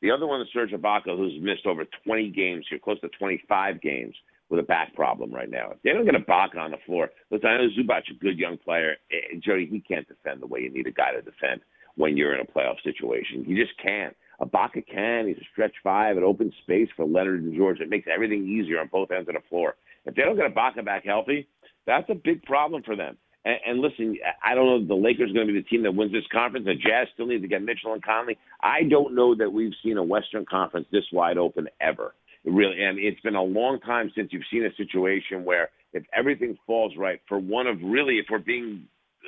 The 0.00 0.10
other 0.10 0.26
one 0.26 0.40
is 0.40 0.48
Serge 0.52 0.70
Ibaka, 0.70 1.16
who's 1.16 1.34
missed 1.42 1.66
over 1.66 1.84
20 2.04 2.30
games 2.30 2.64
here, 2.70 2.78
close 2.78 3.00
to 3.00 3.08
25 3.18 3.80
games 3.80 4.14
with 4.48 4.60
a 4.60 4.62
back 4.62 4.94
problem 4.94 5.32
right 5.32 5.50
now. 5.50 5.72
If 5.72 5.82
they 5.82 5.92
don't 5.92 6.06
get 6.06 6.14
Ibaka 6.14 6.56
on 6.56 6.70
the 6.70 6.78
floor, 6.86 7.10
listen, 7.30 7.48
I 7.48 7.58
know 7.58 7.68
Zubac's 7.78 8.10
a 8.10 8.14
good 8.14 8.38
young 8.38 8.56
player. 8.56 8.96
Eh, 9.10 9.38
Jody, 9.40 9.66
he 9.66 9.80
can't 9.80 10.08
defend 10.08 10.40
the 10.40 10.46
way 10.46 10.60
you 10.60 10.70
need 10.70 10.86
a 10.86 10.92
guy 10.92 11.12
to 11.12 11.20
defend 11.20 11.60
when 11.96 12.16
you're 12.16 12.34
in 12.34 12.40
a 12.40 12.44
playoff 12.44 12.82
situation. 12.82 13.44
You 13.46 13.62
just 13.62 13.76
can't. 13.82 14.16
Ibaka 14.40 14.86
can. 14.86 15.26
He's 15.26 15.36
a 15.36 15.48
stretch 15.52 15.74
five. 15.82 16.16
It 16.16 16.22
opens 16.22 16.54
space 16.62 16.88
for 16.96 17.04
Leonard 17.04 17.42
and 17.42 17.54
George. 17.56 17.80
It 17.80 17.90
makes 17.90 18.06
everything 18.12 18.46
easier 18.48 18.78
on 18.78 18.88
both 18.90 19.10
ends 19.10 19.28
of 19.28 19.34
the 19.34 19.42
floor. 19.50 19.74
If 20.04 20.14
they 20.14 20.22
don't 20.22 20.36
get 20.36 20.54
Ibaka 20.54 20.84
back 20.84 21.04
healthy, 21.04 21.48
that's 21.86 22.08
a 22.10 22.14
big 22.14 22.42
problem 22.42 22.82
for 22.82 22.96
them. 22.96 23.16
And, 23.44 23.56
and 23.66 23.80
listen, 23.80 24.16
I 24.44 24.54
don't 24.54 24.66
know 24.66 24.82
if 24.82 24.88
the 24.88 24.94
Lakers 24.94 25.30
are 25.30 25.34
going 25.34 25.46
to 25.46 25.52
be 25.52 25.60
the 25.60 25.68
team 25.68 25.82
that 25.84 25.94
wins 25.94 26.12
this 26.12 26.24
conference. 26.32 26.66
The 26.66 26.74
Jazz 26.74 27.08
still 27.14 27.26
need 27.26 27.42
to 27.42 27.48
get 27.48 27.62
Mitchell 27.62 27.92
and 27.92 28.02
Conley. 28.02 28.36
I 28.62 28.82
don't 28.88 29.14
know 29.14 29.34
that 29.34 29.52
we've 29.52 29.72
seen 29.82 29.96
a 29.96 30.02
Western 30.02 30.44
Conference 30.44 30.86
this 30.92 31.04
wide 31.12 31.38
open 31.38 31.68
ever. 31.80 32.14
Really, 32.44 32.82
and 32.82 32.98
it's 32.98 33.20
been 33.20 33.34
a 33.34 33.42
long 33.42 33.80
time 33.80 34.12
since 34.14 34.32
you've 34.32 34.44
seen 34.50 34.64
a 34.64 34.74
situation 34.76 35.44
where 35.44 35.70
if 35.92 36.04
everything 36.16 36.56
falls 36.66 36.92
right 36.96 37.20
for 37.28 37.38
one 37.38 37.66
of 37.66 37.76
really, 37.82 38.18
if 38.18 38.26
we're 38.30 38.38
being 38.38 38.86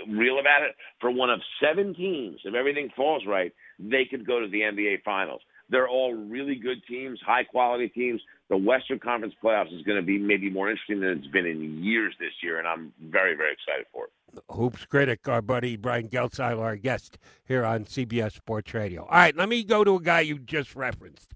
real 0.09 0.39
about 0.39 0.63
it, 0.63 0.75
for 1.01 1.11
one 1.11 1.29
of 1.29 1.41
seven 1.63 1.93
teams, 1.93 2.39
if 2.45 2.55
everything 2.55 2.89
falls 2.97 3.25
right, 3.27 3.53
they 3.79 4.05
could 4.09 4.27
go 4.27 4.41
to 4.41 4.49
the 4.49 4.61
NBA 4.61 5.03
Finals. 5.05 5.41
They're 5.71 5.89
all 5.89 6.15
really 6.15 6.57
good 6.57 6.83
teams, 6.89 7.21
high 7.25 7.45
quality 7.45 7.89
teams. 7.89 8.21
The 8.49 8.57
Western 8.57 8.99
Conference 8.99 9.35
playoffs 9.43 9.75
is 9.75 9.83
going 9.83 10.01
to 10.01 10.05
be 10.05 10.19
maybe 10.19 10.51
more 10.51 10.69
interesting 10.69 11.01
than 11.01 11.19
it's 11.19 11.27
been 11.29 11.47
in 11.47 11.83
years 11.83 12.15
this 12.19 12.33
year, 12.43 12.59
and 12.59 12.67
I'm 12.67 12.93
very, 13.01 13.35
very 13.37 13.53
excited 13.53 13.87
for 13.93 14.07
it. 14.07 14.43
Hoops 14.51 14.85
critic, 14.87 15.29
our 15.29 15.43
buddy 15.43 15.77
Brian 15.77 16.09
Geltzeiler, 16.09 16.61
our 16.61 16.77
guest 16.77 17.19
here 17.45 17.65
on 17.65 17.85
CBS 17.85 18.33
Sports 18.33 18.75
Radio. 18.75 19.03
All 19.03 19.09
right, 19.11 19.37
let 19.37 19.49
me 19.49 19.63
go 19.63 19.85
to 19.85 19.97
a 19.97 20.03
guy 20.03 20.21
you 20.21 20.39
just 20.39 20.75
referenced. 20.75 21.35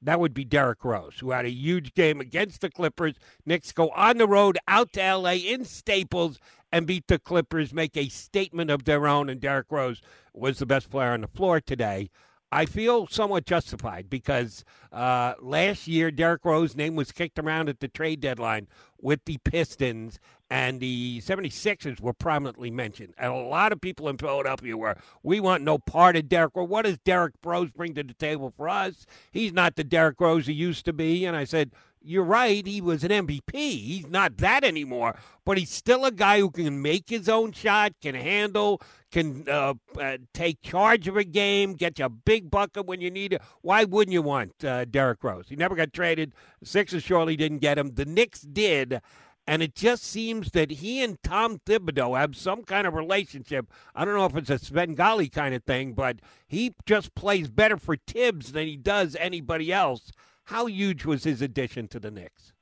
That 0.00 0.20
would 0.20 0.34
be 0.34 0.44
Derrick 0.44 0.84
Rose, 0.84 1.18
who 1.18 1.30
had 1.30 1.46
a 1.46 1.50
huge 1.50 1.94
game 1.94 2.20
against 2.20 2.60
the 2.60 2.70
Clippers. 2.70 3.14
Knicks 3.46 3.72
go 3.72 3.88
on 3.90 4.18
the 4.18 4.26
road 4.26 4.58
out 4.68 4.92
to 4.94 5.16
LA 5.16 5.32
in 5.32 5.64
Staples 5.64 6.38
and 6.70 6.86
beat 6.86 7.06
the 7.06 7.18
Clippers, 7.18 7.72
make 7.72 7.96
a 7.96 8.08
statement 8.08 8.70
of 8.70 8.84
their 8.84 9.06
own, 9.06 9.30
and 9.30 9.40
Derrick 9.40 9.70
Rose 9.70 10.02
was 10.34 10.58
the 10.58 10.66
best 10.66 10.90
player 10.90 11.12
on 11.12 11.22
the 11.22 11.28
floor 11.28 11.60
today. 11.60 12.10
I 12.52 12.66
feel 12.66 13.06
somewhat 13.08 13.46
justified 13.46 14.08
because 14.08 14.64
uh, 14.92 15.34
last 15.40 15.88
year 15.88 16.10
Derrick 16.10 16.44
Rose's 16.44 16.76
name 16.76 16.94
was 16.94 17.10
kicked 17.10 17.38
around 17.38 17.68
at 17.68 17.80
the 17.80 17.88
trade 17.88 18.20
deadline 18.20 18.68
with 19.00 19.24
the 19.24 19.38
Pistons, 19.38 20.18
and 20.50 20.80
the 20.80 21.20
76ers 21.20 22.00
were 22.00 22.12
prominently 22.12 22.70
mentioned. 22.70 23.14
And 23.18 23.32
a 23.32 23.36
lot 23.36 23.72
of 23.72 23.80
people 23.80 24.08
in 24.08 24.18
Philadelphia 24.18 24.76
were, 24.76 24.96
we 25.22 25.40
want 25.40 25.62
no 25.62 25.78
part 25.78 26.16
of 26.16 26.28
Derrick 26.28 26.52
Rose. 26.54 26.68
What 26.68 26.84
does 26.84 26.98
Derrick 26.98 27.34
Rose 27.44 27.70
bring 27.70 27.94
to 27.94 28.02
the 28.02 28.14
table 28.14 28.52
for 28.56 28.68
us? 28.68 29.04
He's 29.32 29.52
not 29.52 29.76
the 29.76 29.84
Derrick 29.84 30.20
Rose 30.20 30.46
he 30.46 30.52
used 30.52 30.84
to 30.84 30.92
be. 30.92 31.24
And 31.26 31.36
I 31.36 31.44
said, 31.44 31.72
you're 32.04 32.24
right. 32.24 32.66
He 32.66 32.80
was 32.80 33.02
an 33.02 33.10
MVP. 33.10 33.54
He's 33.54 34.06
not 34.06 34.36
that 34.38 34.62
anymore, 34.62 35.16
but 35.44 35.58
he's 35.58 35.70
still 35.70 36.04
a 36.04 36.12
guy 36.12 36.38
who 36.38 36.50
can 36.50 36.82
make 36.82 37.08
his 37.08 37.28
own 37.28 37.52
shot, 37.52 37.94
can 38.02 38.14
handle, 38.14 38.80
can 39.10 39.48
uh, 39.48 39.74
uh, 40.00 40.18
take 40.32 40.60
charge 40.60 41.08
of 41.08 41.16
a 41.16 41.24
game, 41.24 41.74
get 41.74 41.98
you 41.98 42.04
a 42.04 42.10
big 42.10 42.50
bucket 42.50 42.86
when 42.86 43.00
you 43.00 43.10
need 43.10 43.32
it. 43.32 43.42
Why 43.62 43.84
wouldn't 43.84 44.12
you 44.12 44.22
want 44.22 44.64
uh, 44.64 44.84
Derrick 44.84 45.24
Rose? 45.24 45.46
He 45.48 45.56
never 45.56 45.74
got 45.74 45.92
traded. 45.92 46.34
Sixers 46.62 47.02
surely 47.02 47.36
didn't 47.36 47.58
get 47.58 47.78
him. 47.78 47.94
The 47.94 48.04
Knicks 48.04 48.42
did. 48.42 49.00
And 49.46 49.62
it 49.62 49.74
just 49.74 50.04
seems 50.04 50.52
that 50.52 50.70
he 50.70 51.02
and 51.02 51.22
Tom 51.22 51.58
Thibodeau 51.66 52.18
have 52.18 52.34
some 52.34 52.62
kind 52.62 52.86
of 52.86 52.94
relationship. 52.94 53.70
I 53.94 54.04
don't 54.04 54.14
know 54.14 54.24
if 54.24 54.36
it's 54.36 54.48
a 54.48 54.58
Svengali 54.58 55.28
kind 55.28 55.54
of 55.54 55.64
thing, 55.64 55.92
but 55.92 56.20
he 56.46 56.74
just 56.86 57.14
plays 57.14 57.50
better 57.50 57.76
for 57.76 57.96
Thibs 58.06 58.52
than 58.52 58.66
he 58.66 58.76
does 58.76 59.16
anybody 59.20 59.70
else. 59.70 60.12
How 60.44 60.66
huge 60.66 61.04
was 61.04 61.24
his 61.24 61.40
addition 61.42 61.88
to 61.88 61.98
the 61.98 62.10
Knicks? 62.10 62.52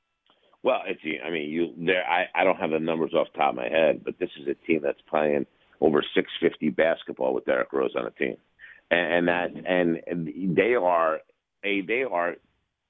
Well, 0.63 0.81
it's 0.87 1.01
I 1.25 1.29
mean, 1.29 1.49
you 1.49 1.73
there. 1.77 2.05
I 2.05 2.27
I 2.33 2.43
don't 2.43 2.57
have 2.57 2.71
the 2.71 2.79
numbers 2.79 3.13
off 3.13 3.27
the 3.33 3.39
top 3.39 3.49
of 3.51 3.55
my 3.57 3.67
head, 3.67 4.01
but 4.03 4.17
this 4.19 4.29
is 4.39 4.47
a 4.47 4.53
team 4.65 4.81
that's 4.81 5.01
playing 5.09 5.45
over 5.81 6.01
650 6.01 6.69
basketball 6.69 7.33
with 7.33 7.45
Derrick 7.45 7.73
Rose 7.73 7.91
on 7.97 8.05
the 8.05 8.11
team, 8.11 8.37
and, 8.89 9.13
and 9.13 9.27
that 9.27 9.49
and 10.07 10.55
they 10.55 10.75
are 10.75 11.19
a 11.65 11.81
they 11.81 12.03
are 12.03 12.35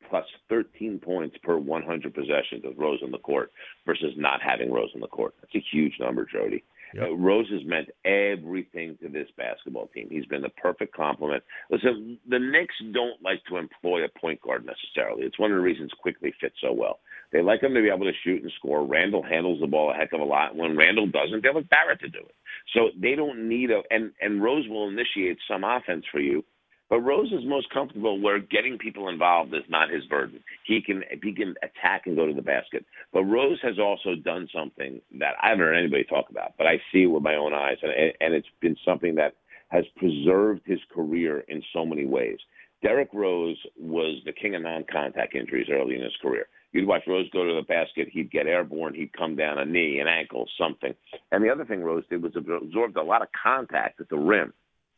plus 0.10 0.26
13 0.50 1.00
points 1.00 1.36
per 1.42 1.58
100 1.58 2.14
possessions 2.14 2.64
with 2.64 2.78
Rose 2.78 3.00
on 3.04 3.10
the 3.10 3.18
court 3.18 3.52
versus 3.86 4.14
not 4.18 4.42
having 4.42 4.72
Rose 4.72 4.92
on 4.94 5.02
the 5.02 5.08
court. 5.08 5.34
That's 5.42 5.56
a 5.56 5.66
huge 5.72 5.94
number, 6.00 6.28
Jody. 6.32 6.64
Yep. 6.94 7.04
Uh, 7.10 7.16
Rose 7.16 7.50
has 7.50 7.66
meant 7.66 7.90
everything 8.06 8.98
to 9.02 9.10
this 9.10 9.28
basketball 9.38 9.88
team. 9.88 10.08
He's 10.10 10.26
been 10.26 10.42
the 10.42 10.50
perfect 10.50 10.96
complement. 10.96 11.44
Listen, 11.70 12.20
the 12.30 12.40
Knicks 12.40 12.76
don't 12.94 13.22
like 13.24 13.44
to 13.50 13.58
employ 13.58 14.04
a 14.04 14.20
point 14.20 14.42
guard 14.42 14.66
necessarily. 14.66 15.24
It's 15.24 15.40
one 15.40 15.52
of 15.52 15.58
the 15.58 15.64
reasons 15.64 15.92
Quickley 16.00 16.34
fits 16.40 16.56
so 16.62 16.72
well. 16.72 17.00
They 17.32 17.42
like 17.42 17.64
him 17.64 17.74
to 17.74 17.82
be 17.82 17.90
able 17.90 18.06
to 18.06 18.18
shoot 18.24 18.44
and 18.44 18.52
score. 18.58 18.86
Randle 18.86 19.24
handles 19.24 19.60
the 19.60 19.68
ball 19.68 19.92
a 19.92 19.96
heck 19.96 20.14
of 20.14 20.22
a 20.22 20.24
lot. 20.24 20.56
When 20.56 20.78
Randle 20.78 21.08
doesn't, 21.08 21.42
they 21.42 21.50
have 21.52 21.70
Barrett 21.70 22.00
to 22.02 22.10
do 22.10 22.20
it. 22.20 22.36
So 22.76 22.90
they 23.00 23.16
don't 23.16 23.50
need 23.50 23.72
a 23.72 23.82
and 23.90 24.12
and 24.22 24.42
Rose 24.42 24.68
will 24.70 24.88
initiate 24.88 25.38
some 25.48 25.64
offense 25.64 26.06
for 26.12 26.20
you 26.20 26.46
but 26.94 27.00
Rose 27.00 27.32
is 27.32 27.44
most 27.44 27.72
comfortable 27.72 28.22
where 28.22 28.38
getting 28.38 28.78
people 28.78 29.10
involved 29.10 29.52
is 29.56 29.64
not 29.68 29.90
his 29.90 30.06
burden. 30.06 30.44
He 30.64 30.80
can 30.80 31.02
he 31.24 31.34
can 31.34 31.56
attack 31.64 32.04
and 32.06 32.16
go 32.16 32.28
to 32.28 32.36
the 32.36 32.44
basket. 32.44 32.86
But 33.12 33.24
Rose 33.24 33.58
has 33.64 33.80
also 33.80 34.14
done 34.14 34.48
something 34.54 35.02
that 35.18 35.34
I 35.42 35.50
haven't 35.50 35.66
heard 35.66 35.74
anybody 35.74 36.04
talk 36.04 36.30
about, 36.30 36.54
but 36.56 36.68
I 36.68 36.78
see 36.92 37.02
it 37.02 37.08
with 37.08 37.24
my 37.24 37.34
own 37.34 37.52
eyes, 37.52 37.78
and 37.82 37.92
and 38.22 38.36
it's 38.36 38.48
been 38.62 38.76
something 38.86 39.16
that 39.16 39.34
has 39.70 39.86
preserved 39.96 40.62
his 40.68 40.78
career 40.94 41.40
in 41.48 41.64
so 41.74 41.84
many 41.84 42.06
ways. 42.06 42.38
Derrick 42.84 43.10
Rose 43.12 43.58
was 43.76 44.22
the 44.26 44.32
king 44.32 44.54
of 44.54 44.62
non-contact 44.62 45.34
injuries 45.34 45.70
early 45.72 45.96
in 45.96 46.04
his 46.04 46.16
career. 46.22 46.46
You'd 46.74 46.88
watch 46.88 47.08
Rose 47.08 47.28
go 47.32 47.44
to 47.44 47.56
the 47.56 47.66
basket, 47.68 48.10
he'd 48.12 48.30
get 48.30 48.46
airborne, 48.46 48.94
he'd 48.94 49.14
come 49.14 49.36
down 49.36 49.58
a 49.58 49.66
knee, 49.66 49.98
an 50.00 50.08
ankle, 50.08 50.48
something. 50.60 50.94
And 51.32 51.44
the 51.44 51.50
other 51.50 51.66
thing 51.66 51.82
Rose 51.82 52.04
did 52.08 52.22
was 52.22 52.36
absorbed 52.36 52.98
a 52.98 53.02
lot 53.02 53.24
of 53.24 53.30
contact 53.42 54.00
at 54.00 54.10
the 54.10 54.18
rim 54.18 54.54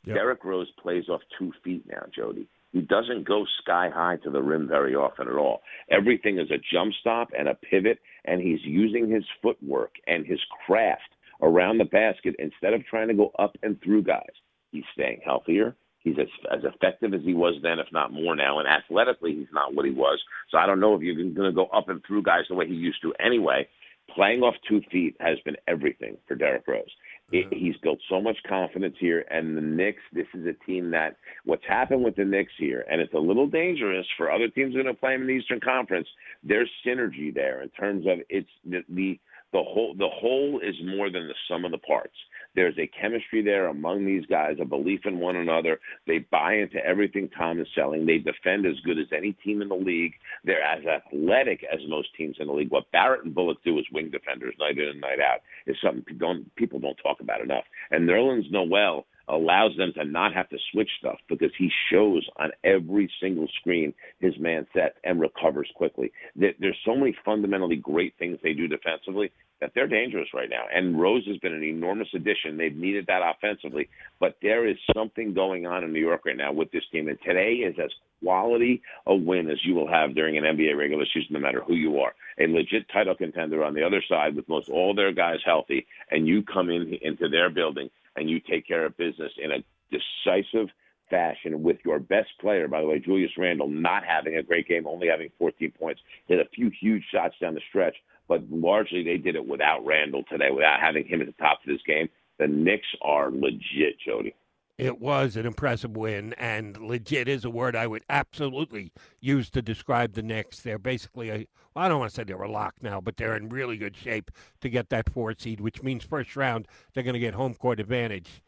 Yep. 0.06 0.16
Derrick 0.16 0.44
Rose 0.44 0.72
plays 0.82 1.10
off 1.10 1.22
two 1.38 1.52
feet 1.64 1.84
now, 1.88 2.04
Jody. 2.16 2.48
He 2.72 2.82
doesn't 2.82 3.26
go 3.26 3.46
sky 3.62 3.90
high 3.90 4.18
to 4.24 4.30
the 4.30 4.42
rim 4.42 4.68
very 4.68 4.96
often 4.96 5.30
at 5.30 5.36
all. 5.36 5.62
Everything 5.90 6.40
is 6.40 6.52
a 6.52 6.62
jump 6.74 6.94
stop 7.00 7.30
and 7.38 7.48
a 7.48 7.56
pivot, 7.56 8.00
and 8.26 8.42
he's 8.42 8.60
using 8.64 9.10
his 9.10 9.24
footwork 9.42 9.94
and 10.08 10.26
his 10.26 10.40
craft 10.66 11.16
around 11.42 11.78
the 11.78 11.86
basket 11.86 12.36
instead 12.38 12.74
of 12.74 12.86
trying 12.86 13.08
to 13.08 13.14
go 13.14 13.32
up 13.40 13.56
and 13.64 13.82
through 13.82 14.04
guys. 14.04 14.24
He's 14.72 14.84
staying 14.94 15.22
healthier. 15.24 15.76
He's 16.00 16.18
as, 16.20 16.28
as 16.52 16.64
effective 16.64 17.14
as 17.14 17.22
he 17.24 17.34
was 17.34 17.56
then, 17.64 17.80
if 17.80 17.88
not 17.92 18.14
more 18.14 18.36
now. 18.36 18.60
And 18.60 18.68
athletically, 18.68 19.34
he's 19.34 19.48
not 19.54 19.74
what 19.74 19.86
he 19.86 19.92
was. 19.92 20.22
So 20.52 20.58
I 20.58 20.68
don't 20.68 20.80
know 20.80 20.94
if 20.96 21.02
you're 21.02 21.16
going 21.16 21.34
to 21.34 21.52
go 21.52 21.66
up 21.68 21.90
and 21.90 22.04
through 22.06 22.24
guys 22.24 22.44
the 22.48 22.56
way 22.56 22.68
he 22.68 22.76
used 22.76 23.02
to 23.02 23.14
anyway. 23.26 23.68
Playing 24.14 24.42
off 24.42 24.54
two 24.70 24.82
feet 24.92 25.16
has 25.20 25.40
been 25.46 25.56
everything 25.68 26.18
for 26.28 26.36
Derrick 26.36 26.68
Rose. 26.68 26.92
It, 27.32 27.48
he's 27.51 27.75
built 27.77 28.00
so 28.08 28.22
much 28.22 28.38
confidence 28.48 28.96
here, 29.00 29.25
and 29.32 29.58
the 29.58 29.62
Knicks. 29.62 30.01
This 30.13 30.27
is 30.36 30.46
a 30.46 30.53
team 30.65 30.91
that 30.91 31.17
what's 31.44 31.65
happened 31.67 32.03
with 32.03 32.15
the 32.15 32.25
Knicks 32.25 32.53
here, 32.58 32.86
and 32.89 33.01
it's 33.01 33.13
a 33.15 33.20
little 33.20 33.48
dangerous 33.48 34.05
for 34.15 34.32
other 34.32 34.48
teams 34.48 34.75
that 34.75 34.86
are 34.86 34.94
playing 34.94 35.22
in 35.22 35.27
the 35.27 35.34
Eastern 35.34 35.60
Conference. 35.60 36.08
There's 36.44 36.70
synergy 36.86 37.34
there 37.34 37.63
in 37.63 37.70
terms 37.70 38.05
of 38.05 38.20
it's 38.29 38.50
the, 38.63 38.84
the 38.89 39.20
the 39.53 39.63
whole 39.63 39.96
the 39.98 40.10
whole 40.10 40.60
is 40.60 40.75
more 40.84 41.10
than 41.10 41.27
the 41.27 41.34
sum 41.48 41.65
of 41.65 41.72
the 41.72 41.77
parts. 41.79 42.15
There's 42.56 42.78
a 42.78 42.90
chemistry 43.00 43.42
there 43.42 43.68
among 43.68 44.06
these 44.06 44.26
guys, 44.28 44.58
a 44.62 44.66
belief 44.66 45.02
in 45.06 45.20
one 45.20 45.36
another. 45.36 45.80
They 46.08 46.20
buy 46.20 46.56
into 46.56 46.84
everything 46.86 47.30
Tom 47.38 47.60
is 47.60 47.68
selling. 47.76 48.06
They 48.06 48.18
defend 48.18 48.66
as 48.66 48.80
good 48.86 48.98
as 48.98 49.08
any 49.16 49.34
team 49.34 49.62
in 49.62 49.70
the 49.70 49.76
league. 49.76 50.14
They're 50.44 50.64
as 50.64 50.84
athletic 50.86 51.66
as 51.72 51.80
most 51.88 52.10
teams 52.18 52.38
in 52.40 52.48
the 52.48 52.54
league. 52.54 52.72
What 52.72 52.92
Barrett 52.92 53.26
and 53.26 53.36
Bullock 53.36 53.64
do 53.64 53.78
as 53.78 53.86
wing 53.92 54.10
defenders 54.10 54.56
night 54.60 54.78
in 54.78 54.88
and 54.88 55.02
night 55.02 55.20
out 55.20 55.42
is 55.68 55.76
something 55.84 56.04
people 56.04 56.28
don't, 56.28 56.56
people 56.56 56.80
don't 56.80 56.98
talk 57.04 57.20
about 57.20 57.42
enough. 57.42 57.66
And 57.92 58.08
Nerlens 58.08 58.52
Noel 58.52 59.06
allows 59.27 59.75
them 59.77 59.91
to 59.94 60.05
not 60.05 60.34
have 60.34 60.50
to 60.50 60.58
switch 60.72 60.89
stuff 61.00 61.17
because 61.27 61.51
he 61.58 61.72
shows 61.91 62.27
on 62.38 62.51
every 62.63 63.12
single 63.22 63.48
screen 63.60 63.94
his 64.20 64.38
man 64.39 64.67
set 64.74 64.96
and 65.03 65.20
recovers 65.20 65.70
quickly. 65.75 66.12
There's 66.36 66.77
so 66.86 66.96
many 66.96 67.15
fundamentally 67.25 67.77
great 67.77 68.13
things 68.17 68.39
they 68.44 68.53
do 68.53 68.67
defensively 68.67 69.32
that 69.62 69.72
they're 69.74 69.88
dangerous 69.88 70.27
right 70.34 70.50
now. 70.50 70.65
And 70.74 71.00
Rose 71.00 71.25
has 71.27 71.38
been 71.38 71.53
an 71.53 71.63
enormous 71.63 72.10
addition. 72.13 72.58
They've 72.58 72.75
needed 72.75 73.08
that 73.08 73.22
offensively, 73.24 73.89
but 74.20 74.38
there 74.41 74.67
is 74.67 74.77
something 74.94 75.34
going 75.34 75.65
on 75.65 75.84
in 75.84 75.94
New 75.94 76.00
York 76.00 76.25
right 76.25 76.36
now 76.36 76.51
with 76.51 76.72
this 76.72 76.84
team. 76.91 77.08
And 77.08 77.17
today 77.25 77.53
is 77.53 77.75
as 77.82 77.91
quality 78.22 78.82
a 79.05 79.15
win 79.15 79.50
as 79.50 79.58
you 79.63 79.74
will 79.74 79.88
have 79.88 80.13
during 80.13 80.38
an 80.38 80.44
NBA 80.44 80.77
regular 80.77 81.05
season, 81.13 81.34
no 81.34 81.39
matter 81.39 81.62
who 81.65 81.75
you 81.75 82.00
are. 82.00 82.13
A 82.39 82.48
legit 82.48 82.89
title 82.89 83.15
contender 83.15 83.63
on 83.63 83.74
the 83.74 83.84
other 83.84 84.03
side 84.08 84.36
with 84.36 84.48
most 84.50 84.70
all 84.70 84.94
their 84.94 85.13
guys 85.13 85.39
healthy, 85.46 85.88
and 86.12 86.27
you 86.27 86.44
come 86.44 86.70
in 86.70 86.98
into 87.01 87.29
their 87.29 87.50
building 87.50 87.89
and 88.15 88.29
you 88.29 88.39
take 88.39 88.67
care 88.67 88.86
of 88.86 88.98
business 88.98 89.31
in 89.38 89.51
a 89.51 89.63
decisive 89.91 90.69
fashion 91.10 91.62
with 91.62 91.77
your 91.86 92.00
best 92.00 92.29
player, 92.39 92.67
by 92.67 92.81
the 92.81 92.88
way, 92.88 93.00
Julius 93.00 93.31
Randle, 93.38 93.67
not 93.67 94.03
having 94.03 94.38
a 94.38 94.43
great 94.43 94.67
game, 94.67 94.88
only 94.88 95.07
having 95.07 95.29
14 95.38 95.72
points, 95.72 96.01
hit 96.27 96.39
a 96.39 96.50
few 96.53 96.72
huge 96.81 97.03
shots 97.12 97.36
down 97.39 97.53
the 97.53 97.62
stretch, 97.69 97.95
but 98.27 98.41
largely 98.50 99.03
they 99.03 99.17
did 99.17 99.36
it 99.36 99.48
without 99.48 99.86
Randle 99.86 100.24
today, 100.29 100.50
without 100.51 100.79
having 100.79 101.05
him 101.05 101.22
at 101.22 101.27
the 101.27 101.34
top 101.34 101.60
of 101.60 101.67
this 101.67 101.81
game. 101.86 102.10
The 102.39 102.48
Knicks 102.48 102.88
are 103.01 103.31
legit, 103.31 104.00
Jody. 104.05 104.36
It 104.77 105.00
was 105.00 105.38
an 105.38 105.46
impressive 105.46 105.96
win, 105.96 106.34
and 106.34 106.77
legit 106.77 107.29
is 107.29 107.46
a 107.46 107.50
word 107.50 107.75
I 107.75 107.88
would 107.88 108.03
absolutely 108.10 108.91
use 109.22 109.50
to 109.51 109.62
describe 109.62 110.13
the 110.13 110.22
Knicks. 110.22 110.60
They're 110.60 110.77
basically 110.77 111.29
a, 111.29 111.48
well, 111.74 111.86
I 111.86 111.88
don't 111.88 112.00
want 112.00 112.12
to 112.12 112.15
say 112.15 112.24
they're 112.25 112.41
a 112.41 112.51
lock 112.51 112.75
now, 112.82 113.00
but 113.00 113.15
they're 113.15 113.38
in 113.38 113.48
really 113.48 113.77
good 113.77 113.96
shape 113.96 114.32
to 114.60 114.70
get 114.70 114.89
that 114.89 115.10
four 115.10 115.34
seed, 115.38 115.62
which 115.62 115.82
means 115.82 116.03
first 116.03 116.36
round 116.36 116.67
they're 116.94 117.03
going 117.03 117.13
to 117.13 117.20
get 117.20 117.36
home 117.36 117.53
court 117.53 117.79
advantage. 117.79 118.41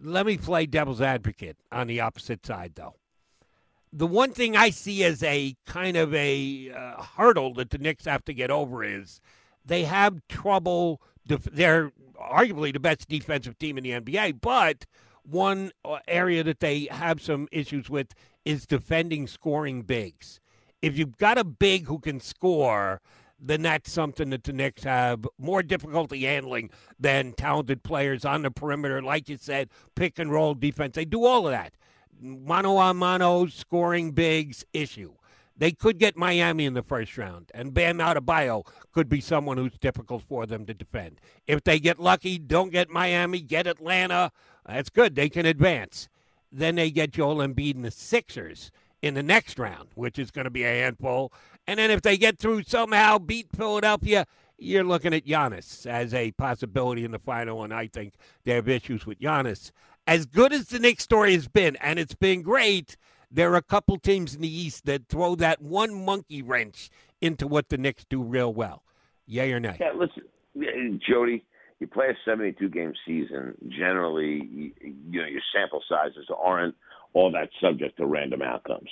Let 0.00 0.26
me 0.26 0.38
play 0.38 0.66
devil's 0.66 1.00
advocate 1.00 1.58
on 1.70 1.86
the 1.86 2.00
opposite 2.00 2.44
side, 2.44 2.72
though 2.74 2.94
the 3.92 4.06
one 4.06 4.32
thing 4.32 4.56
I 4.56 4.70
see 4.70 5.04
as 5.04 5.22
a 5.22 5.56
kind 5.66 5.96
of 5.96 6.14
a 6.14 6.70
uh, 6.70 7.02
hurdle 7.02 7.54
that 7.54 7.70
the 7.70 7.78
Knicks 7.78 8.04
have 8.04 8.24
to 8.26 8.34
get 8.34 8.50
over 8.50 8.84
is 8.84 9.20
they 9.64 9.84
have 9.84 10.20
trouble. 10.28 11.00
Def- 11.26 11.44
they're 11.44 11.92
arguably 12.20 12.72
the 12.72 12.80
best 12.80 13.08
defensive 13.08 13.58
team 13.58 13.78
in 13.78 13.84
the 13.84 13.90
NBA, 13.90 14.40
but 14.40 14.86
one 15.24 15.72
uh, 15.84 15.98
area 16.08 16.42
that 16.44 16.60
they 16.60 16.88
have 16.90 17.20
some 17.20 17.48
issues 17.52 17.88
with 17.90 18.14
is 18.44 18.66
defending 18.66 19.26
scoring 19.26 19.82
bigs. 19.82 20.40
If 20.82 20.96
you've 20.96 21.18
got 21.18 21.38
a 21.38 21.44
big 21.44 21.86
who 21.86 21.98
can 21.98 22.20
score, 22.20 23.00
then 23.38 23.62
that's 23.62 23.90
something 23.90 24.30
that 24.30 24.44
the 24.44 24.52
Knicks 24.52 24.84
have 24.84 25.26
more 25.38 25.62
difficulty 25.62 26.24
handling 26.24 26.70
than 26.98 27.32
talented 27.32 27.82
players 27.82 28.24
on 28.24 28.42
the 28.42 28.50
perimeter. 28.50 29.02
Like 29.02 29.28
you 29.28 29.36
said, 29.38 29.68
pick 29.94 30.18
and 30.18 30.30
roll 30.30 30.54
defense. 30.54 30.94
They 30.94 31.04
do 31.04 31.24
all 31.24 31.46
of 31.46 31.52
that 31.52 31.72
mano 32.20 32.78
a 32.78 32.94
mano 32.94 33.46
scoring 33.46 34.12
bigs 34.12 34.64
issue. 34.72 35.14
They 35.56 35.72
could 35.72 35.98
get 35.98 36.16
Miami 36.16 36.64
in 36.64 36.72
the 36.72 36.82
first 36.82 37.18
round, 37.18 37.50
and 37.52 37.74
Bam 37.74 37.98
Adebayo 37.98 38.66
could 38.92 39.10
be 39.10 39.20
someone 39.20 39.58
who's 39.58 39.76
difficult 39.78 40.22
for 40.26 40.46
them 40.46 40.64
to 40.64 40.72
defend. 40.72 41.20
If 41.46 41.64
they 41.64 41.78
get 41.78 41.98
lucky, 42.00 42.38
don't 42.38 42.72
get 42.72 42.88
Miami, 42.88 43.40
get 43.40 43.66
Atlanta. 43.66 44.32
That's 44.66 44.90
good. 44.90 45.14
They 45.14 45.28
can 45.28 45.46
advance. 45.46 46.08
Then 46.52 46.74
they 46.74 46.90
get 46.90 47.12
Joel 47.12 47.36
Embiid 47.36 47.76
and 47.76 47.84
the 47.84 47.90
Sixers 47.90 48.70
in 49.02 49.14
the 49.14 49.22
next 49.22 49.58
round, 49.58 49.88
which 49.94 50.18
is 50.18 50.30
going 50.30 50.44
to 50.44 50.50
be 50.50 50.64
a 50.64 50.82
handful. 50.82 51.32
And 51.66 51.78
then 51.78 51.90
if 51.90 52.02
they 52.02 52.16
get 52.16 52.38
through 52.38 52.64
somehow, 52.64 53.18
beat 53.18 53.48
Philadelphia, 53.54 54.26
you're 54.58 54.84
looking 54.84 55.14
at 55.14 55.26
Giannis 55.26 55.86
as 55.86 56.12
a 56.12 56.32
possibility 56.32 57.04
in 57.04 57.12
the 57.12 57.18
final. 57.18 57.62
And 57.64 57.72
I 57.72 57.86
think 57.86 58.14
they 58.44 58.52
have 58.52 58.68
issues 58.68 59.06
with 59.06 59.20
Giannis. 59.20 59.70
As 60.06 60.26
good 60.26 60.52
as 60.52 60.66
the 60.66 60.78
Knicks 60.78 61.04
story 61.04 61.34
has 61.34 61.48
been, 61.48 61.76
and 61.76 61.98
it's 61.98 62.14
been 62.14 62.42
great, 62.42 62.96
there 63.30 63.52
are 63.52 63.56
a 63.56 63.62
couple 63.62 63.96
teams 63.98 64.34
in 64.34 64.40
the 64.40 64.52
East 64.52 64.86
that 64.86 65.08
throw 65.08 65.36
that 65.36 65.62
one 65.62 66.04
monkey 66.04 66.42
wrench 66.42 66.90
into 67.20 67.46
what 67.46 67.68
the 67.68 67.78
Knicks 67.78 68.04
do 68.08 68.22
real 68.22 68.52
well. 68.52 68.82
Yay 69.26 69.52
or 69.52 69.60
nay? 69.60 69.76
Yeah, 69.78 69.92
listen, 69.94 71.00
Jody, 71.08 71.44
you 71.80 71.86
play 71.86 72.06
a 72.06 72.16
72 72.24 72.68
game 72.68 72.92
season. 73.06 73.54
Generally, 73.68 74.48
you, 74.52 74.72
you 75.10 75.20
know 75.20 75.26
your 75.26 75.42
sample 75.54 75.82
sizes 75.88 76.26
aren't 76.36 76.74
all 77.12 77.32
that 77.32 77.48
subject 77.60 77.96
to 77.96 78.06
random 78.06 78.42
outcomes. 78.42 78.90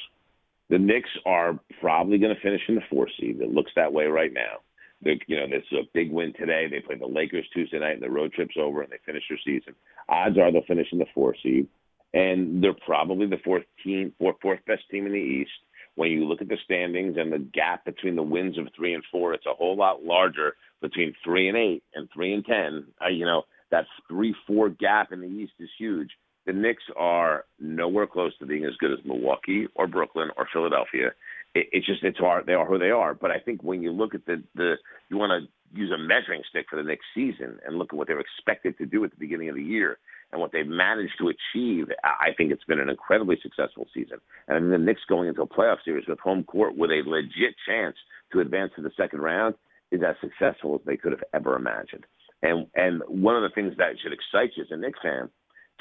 The 0.71 0.79
Knicks 0.79 1.11
are 1.25 1.59
probably 1.81 2.19
going 2.19 2.35
to 2.35 2.41
finish 2.41 2.63
in 2.69 2.75
the 2.75 2.83
four 2.91 3.09
seed. 3.19 3.41
It 3.41 3.55
looks 3.55 3.71
that 3.77 3.93
way 3.93 4.07
right 4.07 4.33
now. 4.33 4.59
They, 5.03 5.21
you 5.29 5.37
know, 5.37 5.47
this 5.47 5.63
is 5.71 5.79
a 5.79 5.89
big 5.95 6.11
win 6.11 6.33
today. 6.39 6.67
They 6.69 6.81
play 6.81 6.97
the 6.97 7.07
Lakers 7.07 7.47
Tuesday 7.55 7.79
night, 7.79 7.93
and 7.93 8.03
the 8.03 8.11
road 8.11 8.33
trip's 8.33 8.57
over, 8.61 8.83
and 8.83 8.91
they 8.91 8.99
finish 9.07 9.23
their 9.29 9.39
season. 9.45 9.75
Odds 10.09 10.37
are 10.37 10.51
they'll 10.51 10.63
finish 10.63 10.89
in 10.91 10.99
the 10.99 11.07
four 11.15 11.35
seed 11.43 11.69
and 12.15 12.63
they're 12.63 12.75
probably 12.87 13.27
the 13.27 13.41
fourth 13.45 13.65
team, 13.85 14.13
fourth, 14.19 14.37
fourth 14.41 14.61
best 14.67 14.83
team 14.91 15.07
in 15.07 15.13
the 15.13 15.19
East. 15.19 15.51
When 15.95 16.11
you 16.11 16.25
look 16.25 16.41
at 16.41 16.49
the 16.49 16.57
standings 16.65 17.17
and 17.19 17.33
the 17.33 17.39
gap 17.39 17.85
between 17.85 18.15
the 18.15 18.23
wins 18.23 18.57
of 18.57 18.69
three 18.75 18.95
and 18.95 19.03
four, 19.11 19.35
it's 19.35 19.47
a 19.47 19.55
whole 19.55 19.77
lot 19.77 20.05
larger 20.05 20.55
between 20.81 21.15
three 21.25 21.49
and 21.49 21.57
eight 21.57 21.83
and 21.95 22.09
three 22.13 22.33
and 22.33 22.45
ten. 22.45 22.87
Uh, 23.05 23.09
you 23.09 23.25
know 23.25 23.43
that 23.71 23.85
three-four 24.09 24.71
gap 24.71 25.13
in 25.13 25.21
the 25.21 25.27
East 25.27 25.53
is 25.59 25.69
huge. 25.79 26.11
The 26.47 26.53
Knicks 26.55 26.85
are 26.97 27.45
nowhere 27.61 28.07
close 28.07 28.33
to 28.39 28.47
being 28.47 28.65
as 28.65 28.75
good 28.79 28.93
as 28.93 28.99
Milwaukee 29.05 29.67
or 29.75 29.87
Brooklyn 29.87 30.31
or 30.37 30.49
Philadelphia. 30.51 31.09
It, 31.55 31.67
it's 31.73 31.87
just 31.87 32.03
it's 32.03 32.19
hard. 32.19 32.47
They 32.47 32.55
are 32.55 32.65
who 32.65 32.79
they 32.79 32.91
are. 32.91 33.15
But 33.15 33.31
I 33.31 33.39
think 33.39 33.63
when 33.63 33.83
you 33.83 33.93
look 33.93 34.15
at 34.15 34.25
the 34.27 34.43
the 34.55 34.75
you 35.11 35.19
want 35.19 35.31
to 35.31 35.79
use 35.79 35.93
a 35.93 35.99
measuring 35.99 36.43
stick 36.49 36.67
for 36.71 36.77
the 36.77 36.89
next 36.89 37.05
season 37.15 37.59
and 37.67 37.77
look 37.77 37.93
at 37.93 37.97
what 37.97 38.07
they're 38.07 38.21
expected 38.21 38.79
to 38.79 38.87
do 38.87 39.05
at 39.05 39.11
the 39.11 39.19
beginning 39.19 39.51
of 39.51 39.55
the 39.55 39.63
year 39.63 39.99
and 40.33 40.41
what 40.41 40.53
they've 40.53 40.67
managed 40.67 41.13
to 41.19 41.29
achieve, 41.29 41.87
I 42.03 42.33
think 42.37 42.53
it's 42.53 42.65
been 42.65 42.81
an 42.81 42.89
incredibly 42.89 43.39
successul 43.43 43.87
season. 43.93 44.19
And 44.47 44.57
I 44.57 44.61
mean, 44.61 44.71
the 44.71 44.79
Knicks 44.79 45.03
going 45.09 45.29
into 45.29 45.43
a 45.43 45.47
playoff 45.47 45.79
series 45.85 46.07
with 46.07 46.21
home 46.21 46.45
court 46.45 46.77
with 46.77 46.91
a 46.91 47.03
legit 47.07 47.55
chance 47.67 47.97
to 48.33 48.41
advance 48.41 48.73
to 48.77 48.83
the 48.83 48.91
second 48.97 49.21
round 49.21 49.55
is 49.91 50.01
as 50.03 50.17
successful 50.21 50.75
as 50.75 50.81
they 50.87 50.97
could 50.97 51.13
have 51.13 51.25
ever 51.35 51.57
imagined. 51.57 52.05
And 52.43 52.67
and 52.75 53.03
one 53.09 53.37
of 53.37 53.43
the 53.43 53.55
things 53.55 53.75
that 53.79 53.95
should 54.03 54.13
excite 54.13 54.57
you 54.57 54.63
as 54.63 54.71
a 54.71 54.77
Knicks 54.77 55.01
fan, 55.03 55.29